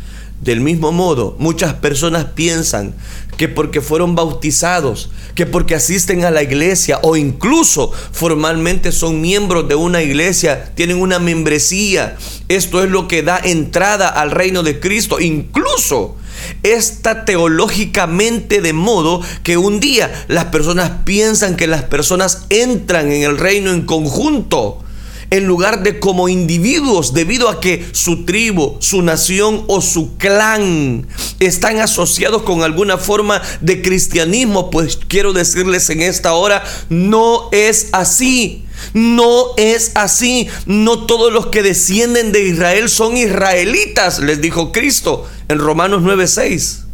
Del 0.40 0.60
mismo 0.60 0.92
modo, 0.92 1.34
muchas 1.38 1.74
personas 1.74 2.26
piensan 2.34 2.94
que 3.38 3.48
porque 3.48 3.80
fueron 3.80 4.14
bautizados, 4.14 5.10
que 5.34 5.46
porque 5.46 5.74
asisten 5.74 6.24
a 6.24 6.30
la 6.30 6.42
iglesia 6.42 6.98
o 7.02 7.16
incluso 7.16 7.90
formalmente 8.12 8.92
son 8.92 9.22
miembros 9.22 9.66
de 9.66 9.76
una 9.76 10.02
iglesia, 10.02 10.72
tienen 10.74 11.00
una 11.00 11.18
membresía, 11.18 12.16
esto 12.48 12.82
es 12.82 12.90
lo 12.90 13.08
que 13.08 13.22
da 13.22 13.38
entrada 13.38 14.08
al 14.08 14.30
reino 14.30 14.62
de 14.62 14.78
Cristo. 14.78 15.20
Incluso 15.20 16.16
está 16.62 17.24
teológicamente 17.24 18.60
de 18.60 18.72
modo 18.72 19.20
que 19.42 19.56
un 19.56 19.80
día 19.80 20.12
las 20.28 20.46
personas 20.46 20.90
piensan 21.04 21.56
que 21.56 21.66
las 21.66 21.82
personas 21.84 22.46
entran 22.50 23.10
en 23.12 23.22
el 23.22 23.38
reino 23.38 23.72
en 23.72 23.82
conjunto 23.82 24.82
en 25.30 25.46
lugar 25.46 25.82
de 25.82 25.98
como 25.98 26.28
individuos 26.28 27.12
debido 27.12 27.48
a 27.48 27.60
que 27.60 27.86
su 27.92 28.24
tribu, 28.24 28.76
su 28.80 29.02
nación 29.02 29.64
o 29.66 29.80
su 29.80 30.16
clan 30.16 31.06
están 31.40 31.78
asociados 31.78 32.42
con 32.42 32.62
alguna 32.62 32.96
forma 32.96 33.42
de 33.60 33.82
cristianismo, 33.82 34.70
pues 34.70 34.98
quiero 35.08 35.32
decirles 35.32 35.90
en 35.90 36.02
esta 36.02 36.34
hora, 36.34 36.62
no 36.88 37.48
es 37.52 37.88
así. 37.92 38.65
No 38.92 39.54
es 39.56 39.92
así. 39.94 40.48
No 40.66 41.06
todos 41.06 41.32
los 41.32 41.46
que 41.46 41.62
descienden 41.62 42.32
de 42.32 42.44
Israel 42.44 42.88
son 42.88 43.16
israelitas, 43.16 44.18
les 44.18 44.40
dijo 44.40 44.72
Cristo 44.72 45.26
en 45.48 45.58
Romanos 45.58 46.02
9:6. 46.02 46.84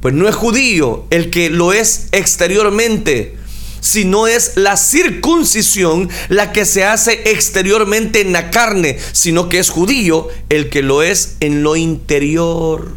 Pues 0.00 0.14
no 0.14 0.28
es 0.28 0.34
judío 0.34 1.04
el 1.10 1.30
que 1.30 1.50
lo 1.50 1.72
es 1.72 2.08
exteriormente 2.12 3.36
si 3.86 4.04
no 4.04 4.26
es 4.26 4.52
la 4.56 4.76
circuncisión 4.76 6.08
la 6.28 6.52
que 6.52 6.64
se 6.64 6.84
hace 6.84 7.30
exteriormente 7.30 8.20
en 8.20 8.32
la 8.32 8.50
carne, 8.50 8.98
sino 9.12 9.48
que 9.48 9.60
es 9.60 9.70
judío 9.70 10.28
el 10.48 10.70
que 10.70 10.82
lo 10.82 11.04
es 11.04 11.36
en 11.38 11.62
lo 11.62 11.76
interior. 11.76 12.94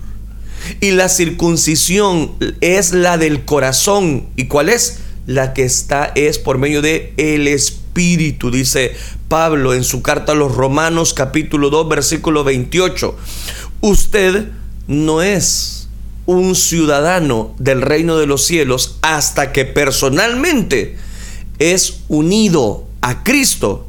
Y 0.81 0.91
la 0.91 1.07
circuncisión 1.07 2.31
es 2.61 2.91
la 2.91 3.19
del 3.19 3.45
corazón. 3.45 4.29
¿Y 4.35 4.45
cuál 4.45 4.69
es? 4.69 4.99
La 5.27 5.53
que 5.53 5.63
está 5.63 6.11
es 6.15 6.39
por 6.39 6.57
medio 6.57 6.81
de 6.81 7.13
el 7.17 7.47
espíritu, 7.47 7.78
dice 7.93 8.95
Pablo 9.27 9.73
en 9.73 9.83
su 9.83 10.01
carta 10.01 10.31
a 10.31 10.35
los 10.35 10.55
Romanos 10.55 11.13
capítulo 11.13 11.69
2 11.69 11.89
versículo 11.89 12.43
28. 12.43 13.15
Usted 13.81 14.49
no 14.87 15.21
es 15.21 15.89
un 16.25 16.55
ciudadano 16.55 17.53
del 17.57 17.81
reino 17.81 18.17
de 18.17 18.27
los 18.27 18.45
cielos 18.45 18.97
hasta 19.01 19.51
que 19.51 19.65
personalmente 19.65 20.97
es 21.59 22.01
unido 22.07 22.85
a 23.01 23.23
Cristo 23.23 23.87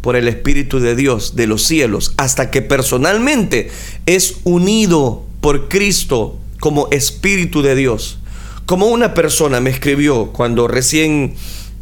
por 0.00 0.14
el 0.14 0.28
Espíritu 0.28 0.78
de 0.78 0.94
Dios 0.94 1.34
de 1.34 1.46
los 1.46 1.64
cielos, 1.64 2.14
hasta 2.16 2.50
que 2.50 2.62
personalmente 2.62 3.70
es 4.06 4.36
unido 4.44 5.24
por 5.40 5.68
Cristo 5.68 6.38
como 6.60 6.88
Espíritu 6.90 7.62
de 7.62 7.74
Dios. 7.74 8.18
Como 8.66 8.86
una 8.86 9.14
persona 9.14 9.60
me 9.60 9.70
escribió 9.70 10.26
cuando 10.26 10.68
recién, 10.68 11.34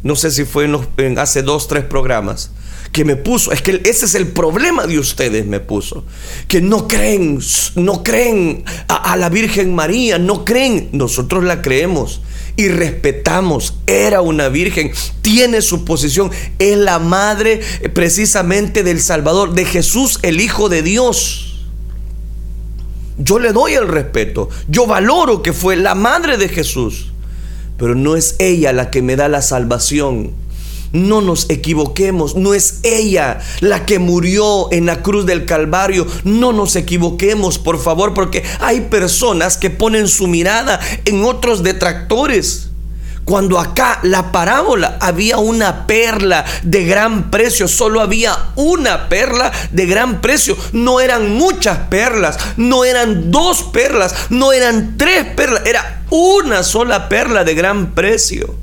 no 0.03 0.15
sé 0.15 0.31
si 0.31 0.45
fue 0.45 0.69
en, 0.97 1.19
hace 1.19 1.41
dos, 1.41 1.67
tres 1.67 1.83
programas, 1.83 2.51
que 2.91 3.03
me 3.05 3.15
puso, 3.15 3.51
es 3.51 3.61
que 3.61 3.81
ese 3.85 4.05
es 4.05 4.15
el 4.15 4.27
problema 4.27 4.87
de 4.87 4.97
ustedes, 4.99 5.45
me 5.45 5.59
puso, 5.59 6.05
que 6.47 6.61
no 6.61 6.87
creen, 6.87 7.39
no 7.75 8.03
creen 8.03 8.63
a, 8.87 9.15
la 9.17 9.29
Virgen 9.29 9.75
María, 9.75 10.17
no 10.17 10.45
creen, 10.45 10.89
nosotros 10.93 11.43
la 11.43 11.61
creemos 11.61 12.21
y 12.55 12.69
respetamos, 12.69 13.75
era 13.85 14.21
una 14.21 14.49
virgen, 14.49 14.91
tiene 15.21 15.61
su 15.61 15.85
posición, 15.85 16.31
es 16.57 16.77
la 16.77 16.97
madre 16.97 17.61
eh, 17.81 17.89
precisamente 17.89 18.81
del 18.81 18.99
Salvador, 18.99 19.53
de 19.53 19.65
Jesús, 19.65 20.19
el 20.23 20.41
Hijo 20.41 20.69
de 20.69 20.81
Dios. 20.81 21.43
Yo 23.19 23.37
le 23.39 23.51
doy 23.51 23.73
el 23.73 23.87
respeto, 23.87 24.49
yo 24.67 24.87
valoro 24.87 25.43
que 25.43 25.53
fue 25.53 25.75
la 25.75 25.93
madre 25.93 26.37
de 26.37 26.49
Jesús, 26.49 27.11
pero 27.77 27.95
no 27.95 28.15
es 28.15 28.35
ella 28.39 28.73
la 28.73 28.89
que 28.91 29.01
me 29.01 29.15
da 29.15 29.27
la 29.27 29.41
salvación 29.41 30.33
no 30.91 31.21
nos 31.21 31.49
equivoquemos, 31.49 32.35
no 32.35 32.53
es 32.53 32.79
ella 32.83 33.39
la 33.59 33.85
que 33.85 33.99
murió 33.99 34.71
en 34.71 34.85
la 34.85 35.01
cruz 35.01 35.25
del 35.25 35.45
Calvario. 35.45 36.07
No 36.23 36.53
nos 36.53 36.75
equivoquemos, 36.75 37.59
por 37.59 37.79
favor, 37.79 38.13
porque 38.13 38.43
hay 38.59 38.81
personas 38.81 39.57
que 39.57 39.69
ponen 39.69 40.07
su 40.07 40.27
mirada 40.27 40.79
en 41.05 41.23
otros 41.23 41.63
detractores. 41.63 42.69
Cuando 43.25 43.59
acá 43.59 43.99
la 44.03 44.31
parábola 44.31 44.97
había 45.01 45.37
una 45.37 45.85
perla 45.85 46.45
de 46.63 46.85
gran 46.85 47.29
precio, 47.29 47.67
solo 47.67 47.99
había 47.99 48.51
una 48.55 49.09
perla 49.09 49.51
de 49.71 49.85
gran 49.85 50.21
precio. 50.21 50.55
No 50.71 51.01
eran 51.01 51.33
muchas 51.33 51.77
perlas, 51.89 52.37
no 52.55 52.85
eran 52.85 53.29
dos 53.29 53.63
perlas, 53.63 54.15
no 54.29 54.53
eran 54.53 54.95
tres 54.95 55.25
perlas, 55.35 55.63
era 55.65 55.96
una 56.09 56.63
sola 56.63 57.09
perla 57.09 57.43
de 57.43 57.55
gran 57.55 57.93
precio. 57.93 58.55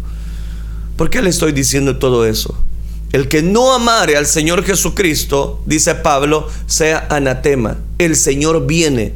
¿Por 0.97 1.11
qué 1.11 1.23
le 1.23 1.31
estoy 1.31 1.53
diciendo 1.53 1.99
todo 1.99 2.27
eso? 2.27 2.57
El 3.13 3.29
que 3.29 3.43
no 3.43 3.73
amare 3.73 4.17
al 4.17 4.27
Señor 4.27 4.65
Jesucristo, 4.65 5.63
dice 5.67 5.95
Pablo, 5.95 6.49
sea 6.67 7.07
anatema. 7.11 7.79
El 7.99 8.17
Señor 8.17 8.67
viene. 8.67 9.15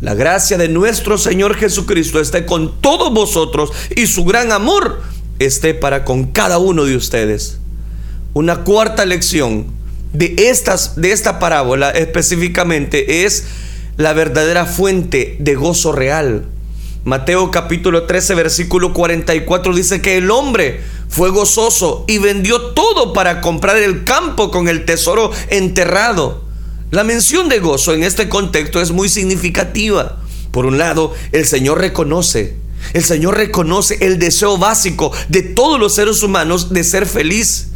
La 0.00 0.14
gracia 0.14 0.56
de 0.56 0.68
nuestro 0.68 1.18
Señor 1.18 1.54
Jesucristo 1.56 2.20
esté 2.20 2.46
con 2.46 2.80
todos 2.80 3.12
vosotros 3.12 3.70
y 3.94 4.06
su 4.06 4.24
gran 4.24 4.50
amor 4.50 5.00
esté 5.38 5.74
para 5.74 6.04
con 6.04 6.26
cada 6.26 6.58
uno 6.58 6.84
de 6.84 6.96
ustedes. 6.96 7.58
Una 8.32 8.64
cuarta 8.64 9.04
lección 9.04 9.66
de, 10.12 10.34
estas, 10.38 10.96
de 10.96 11.12
esta 11.12 11.38
parábola 11.38 11.90
específicamente 11.90 13.24
es 13.24 13.44
la 13.96 14.12
verdadera 14.12 14.66
fuente 14.66 15.36
de 15.38 15.54
gozo 15.54 15.92
real. 15.92 16.46
Mateo 17.04 17.50
capítulo 17.50 18.02
13 18.04 18.34
versículo 18.34 18.92
44 18.92 19.74
dice 19.74 20.02
que 20.02 20.18
el 20.18 20.30
hombre 20.30 20.82
fue 21.08 21.30
gozoso 21.30 22.04
y 22.06 22.18
vendió 22.18 22.60
todo 22.72 23.14
para 23.14 23.40
comprar 23.40 23.78
el 23.78 24.04
campo 24.04 24.50
con 24.50 24.68
el 24.68 24.84
tesoro 24.84 25.30
enterrado. 25.48 26.44
La 26.90 27.02
mención 27.02 27.48
de 27.48 27.58
gozo 27.58 27.94
en 27.94 28.02
este 28.02 28.28
contexto 28.28 28.82
es 28.82 28.90
muy 28.90 29.08
significativa. 29.08 30.20
Por 30.50 30.66
un 30.66 30.76
lado, 30.76 31.14
el 31.32 31.46
Señor 31.46 31.80
reconoce, 31.80 32.56
el 32.92 33.02
Señor 33.02 33.36
reconoce 33.36 33.96
el 34.02 34.18
deseo 34.18 34.58
básico 34.58 35.10
de 35.28 35.42
todos 35.42 35.80
los 35.80 35.94
seres 35.94 36.22
humanos 36.22 36.70
de 36.70 36.84
ser 36.84 37.06
feliz. 37.06 37.68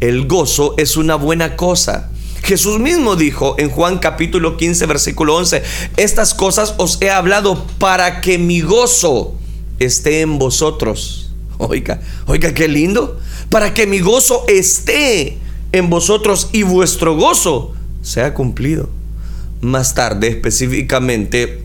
El 0.00 0.26
gozo 0.26 0.74
es 0.78 0.96
una 0.96 1.16
buena 1.16 1.54
cosa. 1.54 2.10
Jesús 2.42 2.78
mismo 2.78 3.16
dijo 3.16 3.54
en 3.58 3.70
Juan 3.70 3.98
capítulo 3.98 4.56
15 4.56 4.86
versículo 4.86 5.36
11, 5.36 5.62
estas 5.96 6.34
cosas 6.34 6.74
os 6.78 7.00
he 7.00 7.10
hablado 7.10 7.66
para 7.78 8.20
que 8.20 8.38
mi 8.38 8.60
gozo 8.60 9.34
esté 9.78 10.20
en 10.20 10.38
vosotros. 10.38 11.30
Oiga, 11.58 12.00
oiga, 12.26 12.54
qué 12.54 12.68
lindo. 12.68 13.20
Para 13.50 13.74
que 13.74 13.86
mi 13.86 14.00
gozo 14.00 14.44
esté 14.48 15.38
en 15.72 15.90
vosotros 15.90 16.48
y 16.52 16.62
vuestro 16.62 17.16
gozo 17.16 17.74
sea 18.02 18.34
cumplido. 18.34 18.88
Más 19.60 19.94
tarde 19.94 20.28
específicamente, 20.28 21.62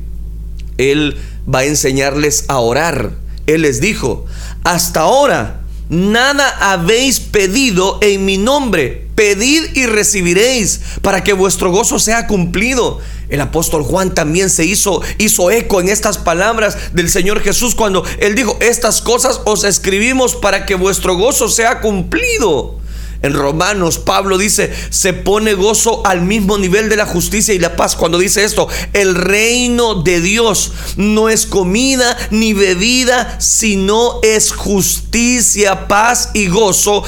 Él 0.78 1.16
va 1.52 1.60
a 1.60 1.66
enseñarles 1.66 2.46
a 2.50 2.60
orar 2.60 3.14
Él 3.48 3.62
les 3.62 3.80
dijo, 3.80 4.26
hasta 4.64 5.02
ahora 5.02 5.62
nada 5.90 6.72
habéis 6.72 7.20
pedido 7.20 8.00
en 8.02 8.26
mi 8.26 8.38
nombre. 8.38 9.08
Pedid 9.16 9.76
y 9.76 9.86
recibiréis 9.86 10.82
para 11.02 11.24
que 11.24 11.34
vuestro 11.34 11.72
gozo 11.72 12.00
sea 12.00 12.28
cumplido. 12.28 13.00
El 13.30 13.42
apóstol 13.42 13.84
Juan 13.84 14.14
también 14.14 14.50
se 14.50 14.66
hizo, 14.66 15.02
hizo 15.18 15.50
eco 15.52 15.80
en 15.80 15.90
estas 15.90 16.18
palabras 16.18 16.94
del 16.94 17.10
Señor 17.10 17.42
Jesús 17.42 17.76
cuando 17.76 18.04
él 18.20 18.36
dijo, 18.36 18.58
estas 18.60 19.02
cosas 19.02 19.42
os 19.46 19.64
escribimos 19.64 20.36
para 20.36 20.66
que 20.66 20.76
vuestro 20.76 21.16
gozo 21.16 21.50
sea 21.50 21.82
cumplido. 21.82 22.80
En 23.26 23.34
Romanos, 23.34 23.98
Pablo 23.98 24.38
dice, 24.38 24.72
se 24.92 25.14
pone 25.14 25.56
gozo 25.56 26.06
al 26.06 26.22
mismo 26.22 26.60
nivel 26.60 26.90
de 26.90 26.96
la 26.96 27.08
justicia 27.08 27.56
y 27.56 27.60
la 27.60 27.76
paz. 27.76 27.96
Cuando 27.96 28.20
dice 28.20 28.44
esto, 28.44 28.68
el 28.94 29.16
reino 29.16 30.04
de 30.04 30.22
Dios 30.22 30.74
no 30.96 31.30
es 31.30 31.48
comida 31.48 32.16
ni 32.30 32.54
bebida, 32.54 33.40
sino 33.42 34.20
es 34.22 34.52
justicia, 34.52 35.88
paz 35.88 36.30
y 36.36 36.50
gozo 36.50 37.04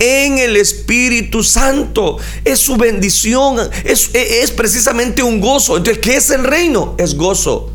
en 0.00 0.38
el 0.38 0.56
Espíritu 0.56 1.44
Santo. 1.44 2.16
Es 2.44 2.58
su 2.58 2.76
bendición, 2.76 3.60
es, 3.84 4.10
es, 4.12 4.50
precisamente 4.50 5.22
un 5.22 5.40
gozo. 5.40 5.76
Entonces, 5.76 6.02
¿qué 6.02 6.16
es 6.16 6.30
el 6.30 6.42
reino? 6.42 6.96
Es 6.98 7.14
gozo. 7.14 7.70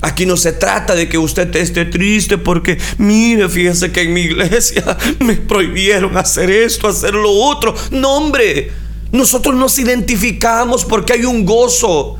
Aquí 0.00 0.26
no 0.26 0.36
se 0.36 0.52
trata 0.52 0.94
de 0.94 1.08
que 1.08 1.18
usted 1.18 1.54
esté 1.56 1.84
triste 1.84 2.38
porque, 2.38 2.78
mire, 2.98 3.48
fíjese 3.48 3.90
que 3.90 4.02
en 4.02 4.12
mi 4.12 4.22
iglesia 4.22 4.96
me 5.20 5.34
prohibieron 5.34 6.16
hacer 6.16 6.50
esto, 6.50 6.88
hacer 6.88 7.14
lo 7.14 7.30
otro. 7.30 7.74
No, 7.90 8.16
hombre, 8.16 8.70
nosotros 9.10 9.54
nos 9.56 9.78
identificamos 9.78 10.84
porque 10.84 11.14
hay 11.14 11.24
un 11.24 11.44
gozo. 11.44 12.16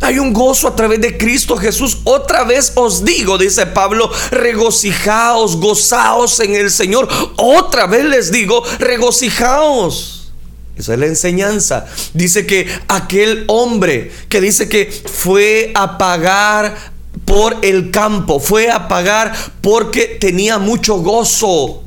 Hay 0.00 0.18
un 0.18 0.34
gozo 0.34 0.68
a 0.68 0.76
través 0.76 1.00
de 1.00 1.16
Cristo 1.16 1.56
Jesús. 1.56 1.98
Otra 2.04 2.44
vez 2.44 2.72
os 2.74 3.04
digo, 3.04 3.38
dice 3.38 3.64
Pablo, 3.66 4.10
regocijaos, 4.30 5.56
gozaos 5.56 6.40
en 6.40 6.54
el 6.54 6.70
Señor. 6.70 7.08
Otra 7.36 7.86
vez 7.86 8.04
les 8.04 8.30
digo, 8.30 8.62
regocijaos. 8.80 10.32
Esa 10.76 10.94
es 10.94 10.98
la 10.98 11.06
enseñanza. 11.06 11.86
Dice 12.12 12.46
que 12.46 12.66
aquel 12.88 13.44
hombre 13.46 14.10
que 14.28 14.40
dice 14.40 14.68
que 14.68 14.92
fue 15.06 15.70
a 15.74 15.96
pagar 15.96 16.93
por 17.24 17.56
el 17.62 17.90
campo, 17.90 18.40
fue 18.40 18.70
a 18.70 18.88
pagar 18.88 19.32
porque 19.60 20.18
tenía 20.20 20.58
mucho 20.58 20.96
gozo. 20.96 21.82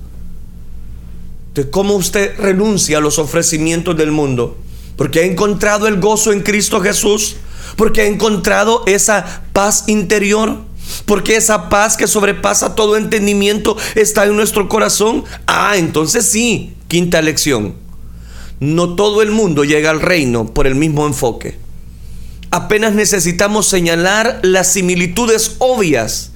De 1.53 1.69
cómo 1.69 1.95
usted 1.95 2.37
renuncia 2.37 2.99
a 2.99 3.01
los 3.01 3.17
ofrecimientos 3.17 3.97
del 3.97 4.11
mundo, 4.11 4.57
porque 4.95 5.21
ha 5.21 5.25
encontrado 5.25 5.87
el 5.87 5.99
gozo 5.99 6.31
en 6.31 6.41
Cristo 6.41 6.81
Jesús, 6.81 7.37
porque 7.75 8.01
ha 8.01 8.05
encontrado 8.05 8.83
esa 8.85 9.43
paz 9.53 9.85
interior, 9.87 10.59
porque 11.05 11.35
esa 11.35 11.69
paz 11.69 11.97
que 11.97 12.07
sobrepasa 12.07 12.75
todo 12.75 12.95
entendimiento 12.95 13.75
está 13.95 14.25
en 14.25 14.35
nuestro 14.35 14.69
corazón. 14.69 15.23
Ah, 15.47 15.77
entonces 15.77 16.29
sí, 16.29 16.75
quinta 16.87 17.21
lección. 17.21 17.75
No 18.59 18.95
todo 18.95 19.21
el 19.21 19.31
mundo 19.31 19.63
llega 19.63 19.89
al 19.89 20.01
reino 20.01 20.45
por 20.53 20.67
el 20.67 20.75
mismo 20.75 21.05
enfoque 21.05 21.66
apenas 22.51 22.93
necesitamos 22.93 23.67
señalar 23.67 24.39
las 24.43 24.71
similitudes 24.71 25.55
obvias. 25.59 26.31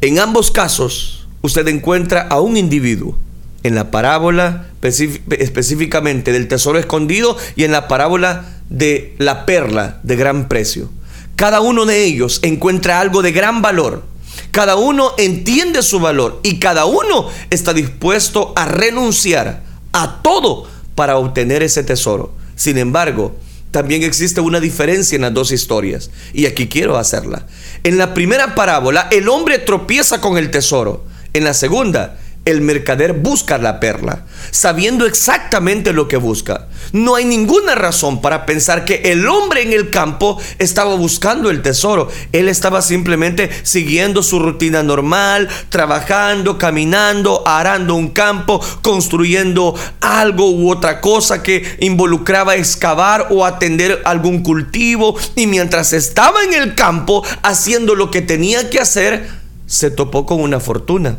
En 0.00 0.18
ambos 0.18 0.50
casos, 0.50 1.26
usted 1.42 1.66
encuentra 1.68 2.22
a 2.22 2.40
un 2.40 2.56
individuo. 2.56 3.18
En 3.62 3.74
la 3.74 3.90
parábola 3.90 4.70
específicamente 4.82 6.32
del 6.32 6.48
tesoro 6.48 6.78
escondido 6.78 7.36
y 7.56 7.64
en 7.64 7.72
la 7.72 7.88
parábola 7.88 8.44
de 8.70 9.14
la 9.18 9.44
perla 9.44 10.00
de 10.02 10.16
gran 10.16 10.48
precio. 10.48 10.88
Cada 11.36 11.60
uno 11.60 11.84
de 11.84 12.04
ellos 12.04 12.40
encuentra 12.42 13.00
algo 13.00 13.20
de 13.22 13.32
gran 13.32 13.60
valor. 13.60 14.04
Cada 14.50 14.76
uno 14.76 15.12
entiende 15.18 15.82
su 15.82 16.00
valor 16.00 16.40
y 16.42 16.58
cada 16.58 16.86
uno 16.86 17.28
está 17.50 17.72
dispuesto 17.72 18.52
a 18.56 18.64
renunciar 18.64 19.62
a 19.92 20.22
todo 20.22 20.66
para 20.94 21.18
obtener 21.18 21.62
ese 21.62 21.82
tesoro. 21.82 22.32
Sin 22.56 22.78
embargo, 22.78 23.36
también 23.70 24.02
existe 24.02 24.40
una 24.40 24.60
diferencia 24.60 25.16
en 25.16 25.22
las 25.22 25.34
dos 25.34 25.52
historias. 25.52 26.10
Y 26.32 26.46
aquí 26.46 26.68
quiero 26.68 26.96
hacerla. 26.96 27.46
En 27.84 27.98
la 27.98 28.14
primera 28.14 28.54
parábola, 28.54 29.08
el 29.10 29.28
hombre 29.28 29.58
tropieza 29.58 30.20
con 30.20 30.38
el 30.38 30.50
tesoro. 30.50 31.04
En 31.32 31.44
la 31.44 31.54
segunda, 31.54 32.18
el 32.46 32.62
mercader 32.62 33.12
busca 33.12 33.58
la 33.58 33.80
perla, 33.80 34.24
sabiendo 34.50 35.04
exactamente 35.04 35.92
lo 35.92 36.08
que 36.08 36.16
busca. 36.16 36.68
No 36.92 37.14
hay 37.14 37.26
ninguna 37.26 37.74
razón 37.74 38.22
para 38.22 38.46
pensar 38.46 38.86
que 38.86 39.12
el 39.12 39.28
hombre 39.28 39.62
en 39.62 39.72
el 39.72 39.90
campo 39.90 40.40
estaba 40.58 40.94
buscando 40.94 41.50
el 41.50 41.60
tesoro. 41.60 42.08
Él 42.32 42.48
estaba 42.48 42.80
simplemente 42.80 43.50
siguiendo 43.62 44.22
su 44.22 44.38
rutina 44.38 44.82
normal, 44.82 45.48
trabajando, 45.68 46.56
caminando, 46.56 47.46
arando 47.46 47.94
un 47.94 48.08
campo, 48.08 48.60
construyendo 48.82 49.74
algo 50.00 50.50
u 50.50 50.70
otra 50.70 51.00
cosa 51.02 51.42
que 51.42 51.76
involucraba 51.80 52.56
excavar 52.56 53.28
o 53.30 53.44
atender 53.44 54.00
algún 54.04 54.42
cultivo. 54.42 55.14
Y 55.36 55.46
mientras 55.46 55.92
estaba 55.92 56.42
en 56.42 56.54
el 56.54 56.74
campo 56.74 57.22
haciendo 57.42 57.94
lo 57.94 58.10
que 58.10 58.22
tenía 58.22 58.70
que 58.70 58.80
hacer, 58.80 59.28
se 59.66 59.90
topó 59.90 60.24
con 60.26 60.40
una 60.40 60.58
fortuna 60.58 61.18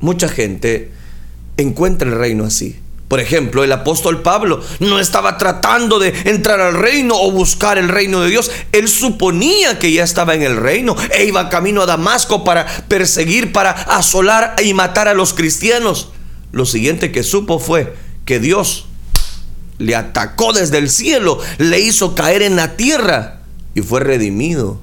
mucha 0.00 0.28
gente 0.28 0.90
encuentra 1.56 2.08
el 2.08 2.16
reino 2.16 2.44
así. 2.44 2.78
Por 3.10 3.18
ejemplo, 3.18 3.64
el 3.64 3.72
apóstol 3.72 4.22
Pablo 4.22 4.62
no 4.78 5.00
estaba 5.00 5.36
tratando 5.36 5.98
de 5.98 6.14
entrar 6.26 6.60
al 6.60 6.74
reino 6.74 7.20
o 7.20 7.32
buscar 7.32 7.76
el 7.76 7.88
reino 7.88 8.20
de 8.20 8.30
Dios. 8.30 8.52
Él 8.70 8.86
suponía 8.86 9.80
que 9.80 9.90
ya 9.90 10.04
estaba 10.04 10.36
en 10.36 10.42
el 10.42 10.56
reino 10.56 10.94
e 11.12 11.24
iba 11.24 11.48
camino 11.48 11.82
a 11.82 11.86
Damasco 11.86 12.44
para 12.44 12.66
perseguir, 12.86 13.50
para 13.50 13.72
asolar 13.72 14.54
y 14.62 14.74
matar 14.74 15.08
a 15.08 15.14
los 15.14 15.34
cristianos. 15.34 16.10
Lo 16.52 16.66
siguiente 16.66 17.10
que 17.10 17.24
supo 17.24 17.58
fue 17.58 17.94
que 18.24 18.38
Dios 18.38 18.86
le 19.78 19.96
atacó 19.96 20.52
desde 20.52 20.78
el 20.78 20.88
cielo, 20.88 21.40
le 21.58 21.80
hizo 21.80 22.14
caer 22.14 22.42
en 22.42 22.54
la 22.54 22.76
tierra 22.76 23.40
y 23.74 23.80
fue 23.80 23.98
redimido. 23.98 24.80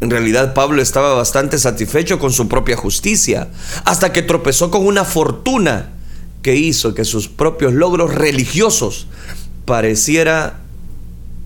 En 0.00 0.10
realidad 0.10 0.54
Pablo 0.54 0.80
estaba 0.80 1.14
bastante 1.14 1.58
satisfecho 1.58 2.18
con 2.18 2.32
su 2.32 2.48
propia 2.48 2.76
justicia, 2.76 3.48
hasta 3.84 4.12
que 4.12 4.22
tropezó 4.22 4.70
con 4.70 4.86
una 4.86 5.04
fortuna 5.04 5.90
que 6.42 6.56
hizo 6.56 6.94
que 6.94 7.04
sus 7.04 7.28
propios 7.28 7.74
logros 7.74 8.14
religiosos 8.14 9.06
pareciera 9.66 10.60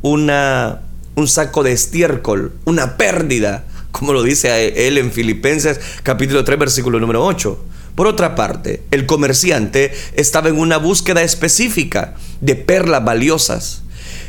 una, 0.03 0.83
un 1.17 1.27
saco 1.27 1.65
de 1.65 1.73
estiércol, 1.73 2.53
una 2.65 2.97
pérdida, 2.97 3.65
como 3.91 4.13
lo 4.13 4.23
dice 4.23 4.87
él 4.87 4.99
en 4.99 5.11
Filipenses 5.11 5.81
capítulo 6.03 6.45
3 6.45 6.59
versículo 6.59 7.01
número 7.01 7.25
8. 7.25 7.59
Por 7.95 8.07
otra 8.07 8.35
parte, 8.35 8.83
el 8.91 9.07
comerciante 9.07 9.93
estaba 10.15 10.49
en 10.49 10.59
una 10.59 10.79
búsqueda 10.79 11.23
específica 11.23 12.15
de 12.41 12.57
perlas 12.57 13.05
valiosas 13.05 13.84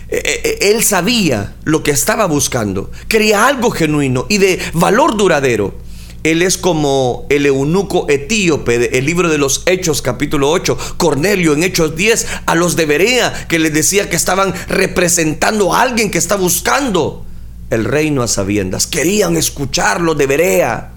él 0.09 0.83
sabía 0.83 1.55
lo 1.63 1.83
que 1.83 1.91
estaba 1.91 2.25
buscando, 2.25 2.91
quería 3.07 3.47
algo 3.47 3.71
genuino 3.71 4.25
y 4.29 4.37
de 4.37 4.59
valor 4.73 5.17
duradero. 5.17 5.85
Él 6.25 6.41
es 6.41 6.57
como 6.57 7.27
el 7.29 7.45
eunuco 7.45 8.07
etíope, 8.09 8.97
el 8.97 9.05
libro 9.05 9.29
de 9.29 9.37
los 9.37 9.61
Hechos 9.67 10.01
capítulo 10.01 10.49
8, 10.49 10.75
Cornelio 10.97 11.53
en 11.53 11.61
Hechos 11.61 11.95
10, 11.95 12.27
a 12.47 12.55
los 12.55 12.75
de 12.75 12.87
Berea, 12.87 13.45
que 13.47 13.59
les 13.59 13.71
decía 13.71 14.09
que 14.09 14.15
estaban 14.15 14.51
representando 14.67 15.71
a 15.71 15.83
alguien 15.83 16.09
que 16.09 16.17
está 16.17 16.35
buscando 16.35 17.23
el 17.69 17.85
reino 17.85 18.23
a 18.23 18.27
sabiendas. 18.27 18.87
Querían 18.87 19.37
escucharlo 19.37 20.15
de 20.15 20.25
Berea. 20.25 20.93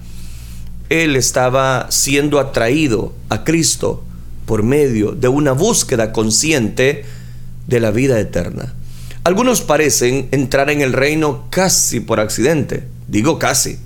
Él 0.89 1.15
estaba 1.15 1.91
siendo 1.91 2.39
atraído 2.39 3.13
a 3.29 3.43
Cristo 3.43 4.03
por 4.47 4.63
medio 4.63 5.11
de 5.11 5.27
una 5.27 5.51
búsqueda 5.51 6.11
consciente 6.11 7.05
de 7.67 7.79
la 7.79 7.91
vida 7.91 8.19
eterna. 8.19 8.73
Algunos 9.23 9.61
parecen 9.61 10.29
entrar 10.31 10.69
en 10.69 10.81
el 10.81 10.93
reino 10.93 11.45
casi 11.49 11.99
por 11.99 12.19
accidente, 12.19 12.87
digo 13.07 13.37
casi. 13.37 13.77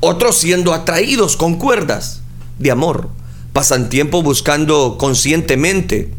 Otros 0.00 0.38
siendo 0.38 0.74
atraídos 0.74 1.36
con 1.36 1.58
cuerdas 1.58 2.20
de 2.58 2.70
amor. 2.70 3.08
Pasan 3.52 3.88
tiempo 3.88 4.22
buscando 4.22 4.96
conscientemente. 4.98 6.12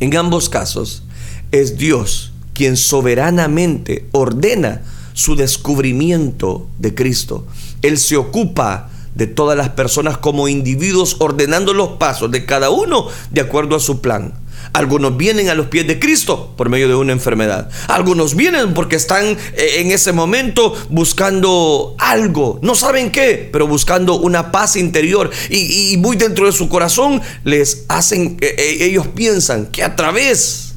En 0.00 0.16
ambos 0.16 0.48
casos 0.48 1.04
es 1.52 1.76
Dios 1.76 2.32
quien 2.52 2.76
soberanamente 2.76 4.06
ordena 4.12 4.82
su 5.12 5.36
descubrimiento 5.36 6.66
de 6.78 6.94
Cristo. 6.94 7.46
Él 7.82 7.98
se 7.98 8.16
ocupa 8.16 8.90
de 9.14 9.26
todas 9.26 9.56
las 9.56 9.70
personas 9.70 10.18
como 10.18 10.48
individuos 10.48 11.16
ordenando 11.20 11.72
los 11.72 11.90
pasos 11.98 12.30
de 12.30 12.44
cada 12.44 12.70
uno 12.70 13.06
de 13.30 13.40
acuerdo 13.40 13.76
a 13.76 13.80
su 13.80 14.00
plan. 14.00 14.34
Algunos 14.72 15.16
vienen 15.16 15.48
a 15.48 15.54
los 15.54 15.66
pies 15.66 15.86
de 15.86 15.98
Cristo 15.98 16.54
por 16.56 16.68
medio 16.68 16.88
de 16.88 16.94
una 16.94 17.12
enfermedad. 17.12 17.70
Algunos 17.88 18.34
vienen 18.34 18.74
porque 18.74 18.96
están 18.96 19.24
eh, 19.26 19.36
en 19.78 19.90
ese 19.90 20.12
momento 20.12 20.74
buscando 20.88 21.94
algo. 21.98 22.58
No 22.62 22.74
saben 22.74 23.10
qué, 23.10 23.48
pero 23.52 23.66
buscando 23.66 24.16
una 24.16 24.50
paz 24.50 24.76
interior. 24.76 25.30
Y, 25.50 25.96
muy 25.98 26.16
dentro 26.16 26.46
de 26.46 26.52
su 26.52 26.68
corazón 26.68 27.20
les 27.44 27.84
hacen, 27.88 28.36
eh, 28.40 28.54
eh, 28.58 28.76
ellos 28.80 29.06
piensan 29.08 29.66
que 29.66 29.82
a 29.82 29.96
través 29.96 30.74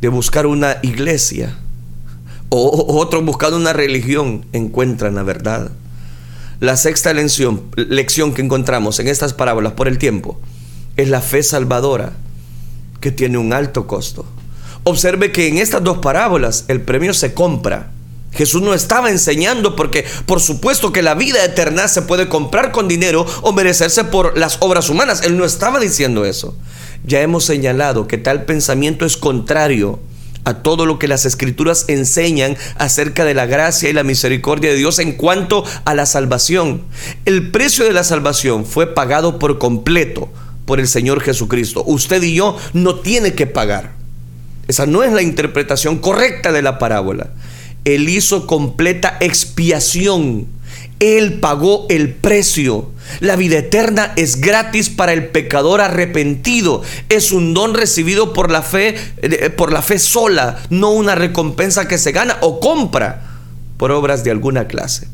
de 0.00 0.08
buscar 0.08 0.46
una 0.46 0.78
iglesia 0.82 1.58
o 2.48 2.98
otros 2.98 3.24
buscando 3.24 3.56
una 3.56 3.72
religión 3.72 4.44
encuentran 4.52 5.14
la 5.14 5.22
verdad. 5.22 5.70
La 6.58 6.76
sexta 6.76 7.12
lección, 7.14 7.62
lección 7.76 8.34
que 8.34 8.42
encontramos 8.42 8.98
en 8.98 9.08
estas 9.08 9.32
parábolas 9.32 9.72
por 9.72 9.88
el 9.88 9.98
tiempo 9.98 10.38
es 10.96 11.08
la 11.08 11.22
fe 11.22 11.42
salvadora 11.42 12.12
que 13.00 13.10
tiene 13.10 13.38
un 13.38 13.52
alto 13.52 13.86
costo. 13.86 14.24
Observe 14.84 15.32
que 15.32 15.48
en 15.48 15.58
estas 15.58 15.84
dos 15.84 15.98
parábolas 15.98 16.64
el 16.68 16.80
premio 16.80 17.12
se 17.12 17.34
compra. 17.34 17.90
Jesús 18.32 18.62
no 18.62 18.74
estaba 18.74 19.10
enseñando 19.10 19.74
porque 19.74 20.04
por 20.24 20.40
supuesto 20.40 20.92
que 20.92 21.02
la 21.02 21.14
vida 21.14 21.44
eterna 21.44 21.88
se 21.88 22.02
puede 22.02 22.28
comprar 22.28 22.70
con 22.70 22.86
dinero 22.86 23.26
o 23.42 23.52
merecerse 23.52 24.04
por 24.04 24.38
las 24.38 24.58
obras 24.60 24.88
humanas. 24.88 25.22
Él 25.22 25.36
no 25.36 25.44
estaba 25.44 25.80
diciendo 25.80 26.24
eso. 26.24 26.56
Ya 27.04 27.20
hemos 27.20 27.44
señalado 27.44 28.06
que 28.06 28.18
tal 28.18 28.44
pensamiento 28.44 29.04
es 29.04 29.16
contrario 29.16 29.98
a 30.44 30.62
todo 30.62 30.86
lo 30.86 30.98
que 30.98 31.08
las 31.08 31.26
escrituras 31.26 31.84
enseñan 31.88 32.56
acerca 32.76 33.24
de 33.24 33.34
la 33.34 33.46
gracia 33.46 33.90
y 33.90 33.92
la 33.92 34.04
misericordia 34.04 34.70
de 34.70 34.76
Dios 34.76 34.98
en 34.98 35.12
cuanto 35.12 35.64
a 35.84 35.94
la 35.94 36.06
salvación. 36.06 36.82
El 37.24 37.50
precio 37.50 37.84
de 37.84 37.92
la 37.92 38.04
salvación 38.04 38.64
fue 38.64 38.86
pagado 38.86 39.38
por 39.38 39.58
completo 39.58 40.30
por 40.70 40.78
el 40.78 40.86
Señor 40.86 41.20
Jesucristo. 41.20 41.82
Usted 41.84 42.22
y 42.22 42.34
yo 42.34 42.56
no 42.74 43.00
tiene 43.00 43.34
que 43.34 43.48
pagar. 43.48 43.90
Esa 44.68 44.86
no 44.86 45.02
es 45.02 45.12
la 45.12 45.20
interpretación 45.20 45.98
correcta 45.98 46.52
de 46.52 46.62
la 46.62 46.78
parábola. 46.78 47.30
Él 47.84 48.08
hizo 48.08 48.46
completa 48.46 49.16
expiación. 49.18 50.46
Él 51.00 51.40
pagó 51.40 51.86
el 51.88 52.10
precio. 52.14 52.92
La 53.18 53.34
vida 53.34 53.58
eterna 53.58 54.12
es 54.14 54.40
gratis 54.40 54.90
para 54.90 55.12
el 55.12 55.26
pecador 55.26 55.80
arrepentido. 55.80 56.82
Es 57.08 57.32
un 57.32 57.52
don 57.52 57.74
recibido 57.74 58.32
por 58.32 58.52
la 58.52 58.62
fe, 58.62 58.94
eh, 59.22 59.50
por 59.50 59.72
la 59.72 59.82
fe 59.82 59.98
sola, 59.98 60.60
no 60.70 60.92
una 60.92 61.16
recompensa 61.16 61.88
que 61.88 61.98
se 61.98 62.12
gana 62.12 62.38
o 62.42 62.60
compra 62.60 63.40
por 63.76 63.90
obras 63.90 64.22
de 64.22 64.30
alguna 64.30 64.68
clase. 64.68 65.08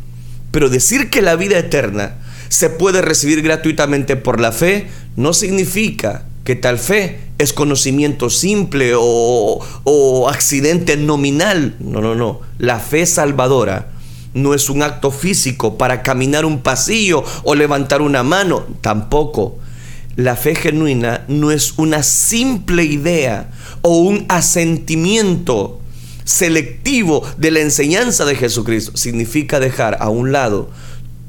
Pero 0.50 0.68
decir 0.68 1.08
que 1.08 1.22
la 1.22 1.34
vida 1.34 1.56
eterna 1.56 2.25
se 2.48 2.70
puede 2.70 3.02
recibir 3.02 3.42
gratuitamente 3.42 4.16
por 4.16 4.40
la 4.40 4.52
fe 4.52 4.88
no 5.16 5.32
significa 5.32 6.24
que 6.44 6.54
tal 6.54 6.78
fe 6.78 7.18
es 7.38 7.52
conocimiento 7.52 8.30
simple 8.30 8.92
o, 8.96 10.28
accidente 10.30 10.96
nominal. 10.96 11.74
No, 11.80 12.00
no, 12.00 12.14
no. 12.14 12.40
La 12.58 12.78
fe 12.78 13.04
salvadora 13.04 13.90
no 14.32 14.54
es 14.54 14.70
un 14.70 14.82
acto 14.82 15.10
físico 15.10 15.76
para 15.76 16.02
caminar 16.02 16.44
un 16.44 16.60
pasillo 16.60 17.24
o 17.42 17.54
levantar 17.54 18.00
una 18.00 18.22
mano. 18.22 18.64
Tampoco. 18.80 19.58
La 20.14 20.36
fe 20.36 20.54
genuina 20.54 21.24
no 21.28 21.50
es 21.50 21.74
una 21.76 22.02
simple 22.02 22.84
idea 22.84 23.50
o 23.82 23.98
un 23.98 24.24
asentimiento 24.28 25.80
selectivo 26.24 27.22
de 27.36 27.50
la 27.50 27.60
enseñanza 27.60 28.24
de 28.24 28.34
Jesucristo. 28.34 28.96
Significa 28.96 29.60
dejar 29.60 29.98
a 30.00 30.08
un 30.08 30.32
lado 30.32 30.70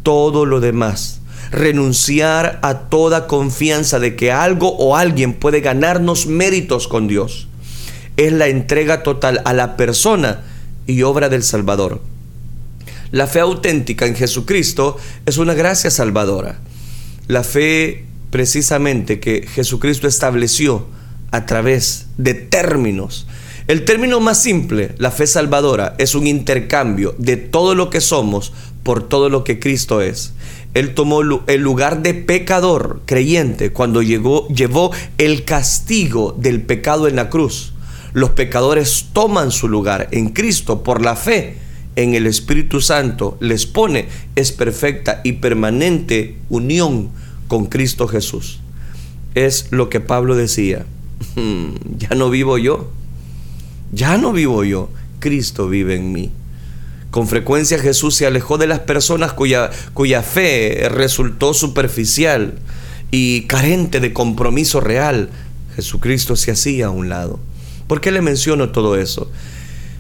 todo 0.08 0.46
lo 0.46 0.62
demás 0.62 1.20
renunciar 1.52 2.60
a 2.62 2.88
toda 2.88 3.28
confianza 3.28 4.00
de 4.00 4.16
que 4.16 4.32
algo 4.32 4.70
o 4.78 4.96
alguien 4.96 5.34
puede 5.34 5.60
ganarnos 5.60 6.28
méritos 6.28 6.88
con 6.88 7.10
Dios. 7.10 7.50
Es 8.16 8.32
la 8.32 8.48
entrega 8.48 9.04
total 9.04 9.42
a 9.44 9.52
la 9.52 9.76
persona 9.76 10.46
y 10.86 11.02
obra 11.02 11.28
del 11.28 11.44
Salvador. 11.44 12.00
La 13.12 13.28
fe 13.28 13.42
auténtica 13.42 14.06
en 14.06 14.16
Jesucristo 14.16 14.96
es 15.26 15.38
una 15.38 15.56
gracia 15.56 15.92
salvadora. 15.92 16.58
La 17.28 17.44
fe 17.44 18.06
precisamente 18.30 19.20
que 19.20 19.46
Jesucristo 19.46 20.08
estableció 20.08 20.88
a 21.32 21.46
través 21.46 22.06
de 22.18 22.34
términos. 22.34 23.28
El 23.68 23.84
término 23.84 24.22
más 24.22 24.42
simple, 24.42 24.96
la 25.00 25.12
fe 25.12 25.28
salvadora, 25.28 25.96
es 25.98 26.16
un 26.16 26.26
intercambio 26.26 27.14
de 27.18 27.36
todo 27.36 27.76
lo 27.76 27.90
que 27.90 28.00
somos 28.00 28.54
por 28.88 29.04
todo 29.04 29.28
lo 29.28 29.44
que 29.44 29.60
Cristo 29.60 30.00
es. 30.00 30.32
Él 30.74 30.94
tomó 30.94 31.20
el 31.20 31.62
lugar 31.62 32.02
de 32.04 32.14
pecador 32.14 33.02
creyente 33.06 33.74
cuando 33.74 34.02
llegó, 34.02 34.48
llevó 34.48 34.92
el 35.18 35.44
castigo 35.44 36.34
del 36.40 36.62
pecado 36.62 37.10
en 37.10 37.18
la 37.18 37.30
cruz. 37.30 37.74
Los 38.14 38.30
pecadores 38.30 39.08
toman 39.12 39.52
su 39.52 39.68
lugar 39.68 40.08
en 40.12 40.30
Cristo 40.30 40.84
por 40.84 41.02
la 41.04 41.18
fe 41.18 41.58
en 41.98 42.16
el 42.16 42.28
Espíritu 42.28 42.80
Santo. 42.80 43.38
Les 43.42 43.66
pone 43.66 44.08
es 44.38 44.54
perfecta 44.54 45.20
y 45.26 45.34
permanente 45.34 46.38
unión 46.48 47.10
con 47.50 47.66
Cristo 47.66 48.08
Jesús. 48.08 48.62
Es 49.36 49.68
lo 49.72 49.90
que 49.90 50.00
Pablo 50.00 50.34
decía. 50.34 50.86
Ya 51.98 52.16
no 52.16 52.30
vivo 52.30 52.58
yo. 52.58 52.90
Ya 53.92 54.18
no 54.18 54.32
vivo 54.32 54.64
yo. 54.64 54.88
Cristo 55.20 55.68
vive 55.68 55.98
en 55.98 56.14
mí. 56.14 56.32
Con 57.18 57.28
frecuencia 57.28 57.80
Jesús 57.80 58.14
se 58.14 58.28
alejó 58.28 58.60
de 58.60 58.68
las 58.68 58.82
personas 58.82 59.34
cuya, 59.34 59.72
cuya 59.96 60.22
fe 60.22 60.88
resultó 60.88 61.56
superficial 61.56 62.60
y 63.10 63.48
carente 63.48 64.00
de 64.00 64.14
compromiso 64.14 64.82
real. 64.82 65.32
Jesucristo 65.76 66.36
se 66.36 66.52
hacía 66.52 66.86
a 66.86 66.90
un 66.92 67.10
lado. 67.10 67.40
¿Por 67.88 68.02
qué 68.02 68.12
le 68.12 68.22
menciono 68.22 68.70
todo 68.70 68.98
eso? 68.98 69.32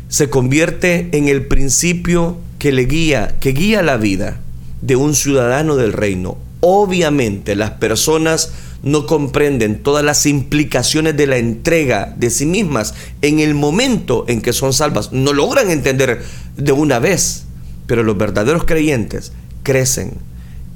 Se 0.09 0.29
convierte 0.29 1.09
en 1.11 1.27
el 1.27 1.47
principio 1.47 2.37
que 2.59 2.71
le 2.71 2.85
guía, 2.85 3.35
que 3.39 3.51
guía 3.51 3.81
la 3.81 3.97
vida 3.97 4.39
de 4.83 4.95
un 4.95 5.15
ciudadano 5.15 5.75
del 5.75 5.93
reino. 5.93 6.37
Obviamente 6.59 7.55
las 7.55 7.71
personas 7.71 8.51
no 8.87 9.05
comprenden 9.05 9.83
todas 9.83 10.03
las 10.03 10.25
implicaciones 10.25 11.15
de 11.17 11.27
la 11.27 11.37
entrega 11.37 12.13
de 12.17 12.29
sí 12.29 12.45
mismas 12.45 12.93
en 13.21 13.39
el 13.39 13.53
momento 13.53 14.25
en 14.27 14.41
que 14.41 14.53
son 14.53 14.73
salvas. 14.73 15.11
No 15.11 15.33
logran 15.33 15.69
entender 15.69 16.23
de 16.55 16.71
una 16.71 16.99
vez, 16.99 17.43
pero 17.85 18.03
los 18.03 18.17
verdaderos 18.17 18.63
creyentes 18.63 19.31
crecen, 19.63 20.13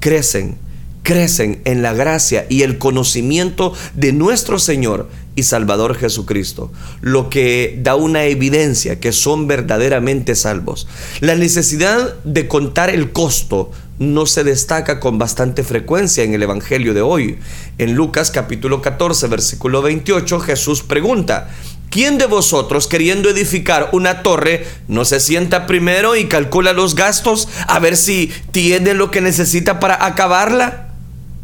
crecen, 0.00 0.56
crecen 1.02 1.62
en 1.64 1.82
la 1.82 1.92
gracia 1.92 2.46
y 2.48 2.62
el 2.62 2.78
conocimiento 2.78 3.74
de 3.94 4.12
nuestro 4.12 4.58
Señor 4.58 5.08
y 5.34 5.44
Salvador 5.44 5.96
Jesucristo, 5.96 6.70
lo 7.00 7.30
que 7.30 7.78
da 7.82 7.94
una 7.94 8.24
evidencia 8.24 9.00
que 9.00 9.12
son 9.12 9.46
verdaderamente 9.46 10.34
salvos. 10.34 10.86
La 11.20 11.34
necesidad 11.34 12.14
de 12.24 12.48
contar 12.48 12.90
el 12.90 13.12
costo 13.12 13.70
no 13.98 14.26
se 14.26 14.44
destaca 14.44 15.00
con 15.00 15.18
bastante 15.18 15.62
frecuencia 15.62 16.24
en 16.24 16.34
el 16.34 16.42
Evangelio 16.42 16.92
de 16.92 17.02
hoy. 17.02 17.38
En 17.82 17.96
Lucas 17.96 18.30
capítulo 18.30 18.80
14, 18.80 19.26
versículo 19.26 19.82
28, 19.82 20.38
Jesús 20.38 20.84
pregunta, 20.84 21.50
¿quién 21.90 22.16
de 22.16 22.26
vosotros 22.26 22.86
queriendo 22.86 23.28
edificar 23.28 23.88
una 23.90 24.22
torre 24.22 24.64
no 24.86 25.04
se 25.04 25.18
sienta 25.18 25.66
primero 25.66 26.14
y 26.14 26.26
calcula 26.26 26.74
los 26.74 26.94
gastos 26.94 27.48
a 27.66 27.80
ver 27.80 27.96
si 27.96 28.30
tiene 28.52 28.94
lo 28.94 29.10
que 29.10 29.20
necesita 29.20 29.80
para 29.80 30.06
acabarla? 30.06 30.90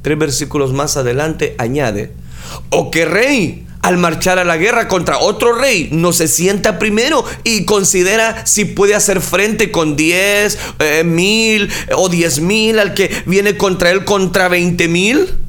Tres 0.03 0.16
versículos 0.16 0.72
más 0.72 0.96
adelante 0.96 1.57
añade, 1.59 2.12
¿o 2.70 2.92
qué 2.92 3.05
rey? 3.05 3.64
al 3.83 3.96
marchar 3.96 4.38
a 4.38 4.44
la 4.44 4.57
guerra 4.57 4.87
contra 4.87 5.18
otro 5.18 5.55
rey, 5.55 5.88
no 5.90 6.12
se 6.12 6.29
sienta 6.29 6.79
primero 6.79 7.24
y 7.42 7.64
considera 7.64 8.46
si 8.46 8.64
puede 8.64 8.94
hacer 8.94 9.20
frente 9.20 9.72
con 9.72 9.96
10 9.96 10.59
eh, 10.79 11.05
mil 11.05 11.68
o 11.96 12.09
10 12.09 12.40
mil 12.40 12.79
al 12.79 12.94
que 12.94 13.11
viene 13.27 13.57
contra 13.57 13.90
él 13.90 14.05
contra 14.05 14.46
20 14.48 14.87
mil. 14.87 15.47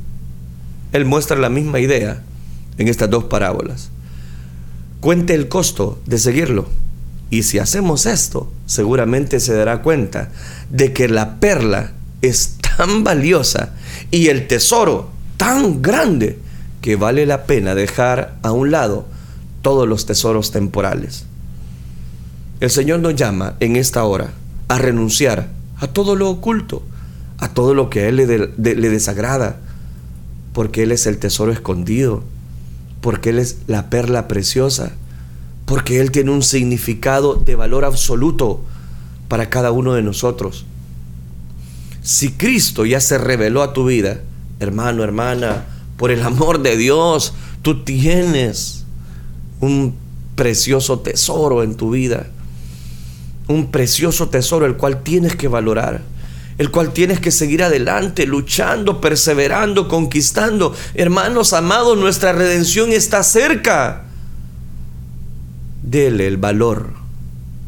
Él 0.91 1.05
muestra 1.05 1.37
la 1.37 1.49
misma 1.49 1.79
idea 1.79 2.21
en 2.77 2.87
estas 2.87 3.09
dos 3.09 3.25
parábolas. 3.25 3.89
Cuente 5.01 5.33
el 5.33 5.47
costo 5.47 5.99
de 6.05 6.17
seguirlo. 6.17 6.67
Y 7.29 7.43
si 7.43 7.59
hacemos 7.59 8.05
esto, 8.05 8.51
seguramente 8.65 9.39
se 9.39 9.53
dará 9.53 9.81
cuenta 9.81 10.29
de 10.69 10.93
que 10.93 11.07
la 11.07 11.39
perla 11.39 11.91
es 12.21 12.57
tan 12.77 13.03
valiosa 13.03 13.73
y 14.11 14.27
el 14.27 14.47
tesoro 14.47 15.11
tan 15.37 15.81
grande 15.81 16.39
que 16.81 16.95
vale 16.95 17.25
la 17.25 17.45
pena 17.45 17.75
dejar 17.75 18.37
a 18.41 18.51
un 18.51 18.71
lado 18.71 19.05
todos 19.61 19.87
los 19.87 20.05
tesoros 20.05 20.51
temporales. 20.51 21.25
El 22.59 22.69
Señor 22.69 22.99
nos 22.99 23.15
llama 23.15 23.55
en 23.59 23.75
esta 23.75 24.03
hora 24.03 24.31
a 24.67 24.77
renunciar 24.77 25.49
a 25.77 25.87
todo 25.87 26.15
lo 26.15 26.29
oculto, 26.29 26.83
a 27.37 27.49
todo 27.49 27.73
lo 27.73 27.89
que 27.89 28.01
a 28.01 28.07
Él 28.07 28.17
le, 28.17 28.75
le 28.75 28.89
desagrada, 28.89 29.57
porque 30.59 30.83
Él 30.83 30.91
es 30.91 31.07
el 31.07 31.19
tesoro 31.19 31.53
escondido, 31.53 32.21
porque 32.99 33.29
Él 33.29 33.39
es 33.39 33.59
la 33.67 33.89
perla 33.89 34.27
preciosa, 34.27 34.91
porque 35.63 36.01
Él 36.01 36.11
tiene 36.11 36.31
un 36.31 36.43
significado 36.43 37.35
de 37.35 37.55
valor 37.55 37.85
absoluto 37.85 38.59
para 39.29 39.49
cada 39.49 39.71
uno 39.71 39.93
de 39.93 40.01
nosotros. 40.01 40.65
Si 42.01 42.33
Cristo 42.33 42.85
ya 42.85 42.99
se 42.99 43.17
reveló 43.17 43.63
a 43.63 43.71
tu 43.71 43.85
vida, 43.85 44.19
hermano, 44.59 45.01
hermana, 45.01 45.63
por 45.95 46.11
el 46.11 46.21
amor 46.23 46.61
de 46.61 46.75
Dios, 46.75 47.31
tú 47.61 47.85
tienes 47.85 48.83
un 49.61 49.95
precioso 50.35 50.99
tesoro 50.99 51.63
en 51.63 51.75
tu 51.75 51.91
vida. 51.91 52.27
Un 53.47 53.71
precioso 53.71 54.27
tesoro 54.27 54.65
el 54.65 54.75
cual 54.75 55.03
tienes 55.03 55.37
que 55.37 55.47
valorar. 55.47 56.01
El 56.59 56.71
cual 56.71 56.91
tienes 56.91 57.21
que 57.21 57.31
seguir 57.31 57.63
adelante, 57.63 58.27
luchando, 58.27 58.99
perseverando, 58.99 59.87
conquistando. 59.87 60.75
Hermanos 60.93 61.53
amados, 61.53 61.97
nuestra 61.97 62.33
redención 62.33 62.91
está 62.91 63.23
cerca. 63.23 64.03
Dele 65.81 66.27
el 66.27 66.35
valor 66.35 66.91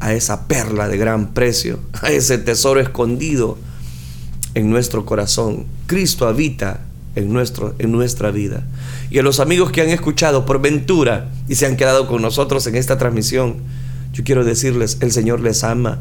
a 0.01 0.13
esa 0.13 0.45
perla 0.45 0.89
de 0.89 0.97
gran 0.97 1.33
precio, 1.33 1.79
a 2.01 2.11
ese 2.11 2.37
tesoro 2.37 2.81
escondido 2.81 3.57
en 4.55 4.69
nuestro 4.69 5.05
corazón. 5.05 5.67
Cristo 5.87 6.27
habita 6.27 6.81
en, 7.15 7.31
nuestro, 7.31 7.73
en 7.79 7.93
nuestra 7.93 8.29
vida. 8.29 8.67
Y 9.09 9.19
a 9.19 9.23
los 9.23 9.39
amigos 9.39 9.71
que 9.71 9.79
han 9.79 9.89
escuchado 9.89 10.45
por 10.45 10.61
ventura 10.61 11.31
y 11.47 11.55
se 11.55 11.65
han 11.65 11.77
quedado 11.77 12.09
con 12.09 12.21
nosotros 12.21 12.67
en 12.67 12.75
esta 12.75 12.97
transmisión, 12.97 13.55
yo 14.11 14.25
quiero 14.25 14.43
decirles, 14.43 14.97
el 14.99 15.13
Señor 15.13 15.39
les 15.39 15.63
ama 15.63 15.99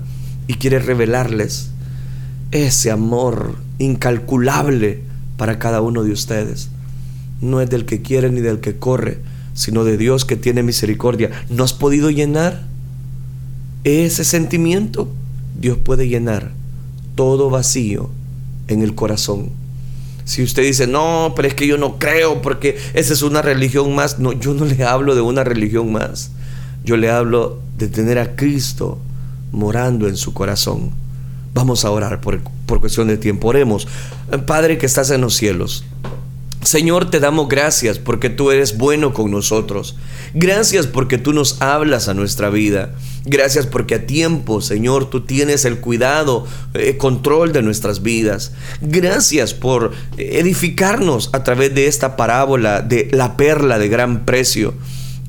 y 0.49 0.55
quiere 0.55 0.81
revelarles 0.81 1.71
ese 2.53 2.91
amor 2.91 3.57
incalculable 3.79 5.01
para 5.37 5.59
cada 5.59 5.81
uno 5.81 6.03
de 6.03 6.13
ustedes. 6.13 6.71
No 7.41 7.61
es 7.61 7.71
del 7.71 7.87
que 7.87 8.03
quiere 8.03 8.31
ni 8.31 8.41
del 8.41 8.61
que 8.61 8.77
corre, 8.77 9.19
sino 9.55 9.85
de 9.85 9.97
Dios 9.97 10.25
que 10.25 10.37
tiene 10.37 10.63
misericordia. 10.63 11.31
¿No 11.49 11.65
has 11.65 11.73
podido 11.73 12.11
llenar 12.11 12.67
ese 13.85 14.25
sentimiento? 14.25 15.09
Dios 15.59 15.79
puede 15.79 16.09
llenar 16.09 16.53
todo 17.15 17.51
vacío 17.51 18.11
en 18.69 18.83
el 18.83 18.95
corazón. 18.95 19.51
Si 20.25 20.43
usted 20.43 20.63
dice, 20.63 20.87
no, 20.87 21.33
pero 21.35 21.49
es 21.49 21.55
que 21.55 21.67
yo 21.67 21.77
no 21.77 21.99
creo 21.99 22.41
porque 22.41 22.77
esa 22.95 23.13
es 23.13 23.23
una 23.23 23.43
religión 23.43 23.95
más. 23.95 24.19
No, 24.19 24.33
yo 24.33 24.55
no 24.55 24.65
le 24.65 24.85
hablo 24.85 25.15
de 25.15 25.21
una 25.21 25.43
religión 25.43 25.91
más. 25.93 26.31
Yo 26.85 26.97
le 26.97 27.11
hablo 27.11 27.61
de 27.77 27.89
tener 27.89 28.19
a 28.19 28.37
Cristo 28.37 28.99
morando 29.53 30.07
en 30.09 30.17
su 30.17 30.33
corazón. 30.33 30.91
Vamos 31.55 31.85
a 31.85 31.91
orar 31.91 32.21
por, 32.21 32.41
por 32.67 32.81
cuestión 32.81 33.09
de 33.09 33.17
tiempo. 33.17 33.49
Oremos. 33.49 33.89
Padre 34.47 34.79
que 34.79 34.87
estás 34.87 35.11
en 35.11 35.21
los 35.21 35.35
cielos. 35.35 35.85
Señor, 36.63 37.11
te 37.11 37.21
damos 37.21 37.49
gracias 37.49 37.99
porque 37.99 38.29
tú 38.29 38.51
eres 38.51 38.77
bueno 38.77 39.15
con 39.15 39.31
nosotros. 39.31 39.97
Gracias 40.35 40.87
porque 40.87 41.17
tú 41.17 41.33
nos 41.33 41.61
hablas 41.63 42.09
a 42.09 42.15
nuestra 42.15 42.51
vida. 42.51 42.95
Gracias 43.25 43.67
porque 43.67 43.95
a 43.95 44.07
tiempo, 44.07 44.61
Señor, 44.61 45.09
tú 45.09 45.23
tienes 45.23 45.65
el 45.65 45.79
cuidado, 45.79 46.47
eh, 46.75 46.99
control 46.99 47.53
de 47.53 47.63
nuestras 47.63 48.03
vidas. 48.03 48.53
Gracias 48.83 49.55
por 49.55 49.93
edificarnos 50.19 51.31
a 51.33 51.45
través 51.45 51.75
de 51.75 51.87
esta 51.87 52.17
parábola 52.17 52.83
de 52.83 53.09
la 53.11 53.39
perla 53.39 53.79
de 53.79 53.89
gran 53.89 54.27
precio. 54.27 54.75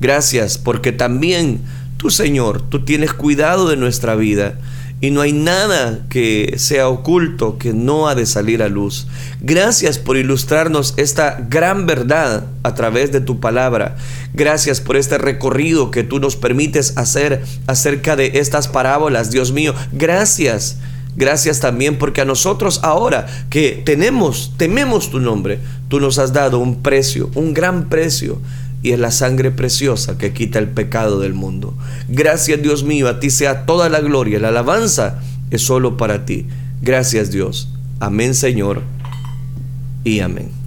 Gracias 0.00 0.58
porque 0.58 0.92
también 0.92 1.62
tú, 1.96 2.10
Señor, 2.10 2.60
tú 2.60 2.84
tienes 2.84 3.14
cuidado 3.14 3.68
de 3.68 3.76
nuestra 3.76 4.16
vida 4.16 4.58
y 5.02 5.10
no 5.10 5.20
hay 5.20 5.32
nada 5.32 6.06
que 6.08 6.54
sea 6.58 6.88
oculto 6.88 7.58
que 7.58 7.72
no 7.72 8.06
ha 8.06 8.14
de 8.14 8.24
salir 8.24 8.62
a 8.62 8.68
luz. 8.68 9.08
Gracias 9.40 9.98
por 9.98 10.16
ilustrarnos 10.16 10.94
esta 10.96 11.44
gran 11.50 11.86
verdad 11.86 12.46
a 12.62 12.76
través 12.76 13.10
de 13.10 13.20
tu 13.20 13.40
palabra. 13.40 13.96
Gracias 14.32 14.80
por 14.80 14.96
este 14.96 15.18
recorrido 15.18 15.90
que 15.90 16.04
tú 16.04 16.20
nos 16.20 16.36
permites 16.36 16.96
hacer 16.96 17.42
acerca 17.66 18.14
de 18.14 18.30
estas 18.34 18.68
parábolas, 18.68 19.32
Dios 19.32 19.50
mío. 19.50 19.74
Gracias. 19.90 20.76
Gracias 21.16 21.58
también 21.58 21.98
porque 21.98 22.20
a 22.20 22.24
nosotros 22.24 22.78
ahora 22.84 23.26
que 23.50 23.82
tenemos, 23.84 24.54
tememos 24.56 25.10
tu 25.10 25.18
nombre, 25.18 25.58
tú 25.88 25.98
nos 25.98 26.18
has 26.18 26.32
dado 26.32 26.60
un 26.60 26.80
precio, 26.80 27.28
un 27.34 27.52
gran 27.52 27.88
precio 27.88 28.38
y 28.82 28.92
es 28.92 28.98
la 28.98 29.10
sangre 29.10 29.50
preciosa 29.50 30.18
que 30.18 30.32
quita 30.32 30.58
el 30.58 30.68
pecado 30.68 31.20
del 31.20 31.34
mundo. 31.34 31.74
Gracias 32.08 32.60
Dios 32.62 32.84
mío, 32.84 33.08
a 33.08 33.20
ti 33.20 33.30
sea 33.30 33.64
toda 33.64 33.88
la 33.88 34.00
gloria, 34.00 34.38
la 34.38 34.48
alabanza 34.48 35.20
es 35.50 35.62
solo 35.62 35.96
para 35.96 36.24
ti. 36.24 36.46
Gracias 36.80 37.30
Dios. 37.30 37.68
Amén 38.00 38.34
Señor 38.34 38.82
y 40.04 40.20
amén. 40.20 40.61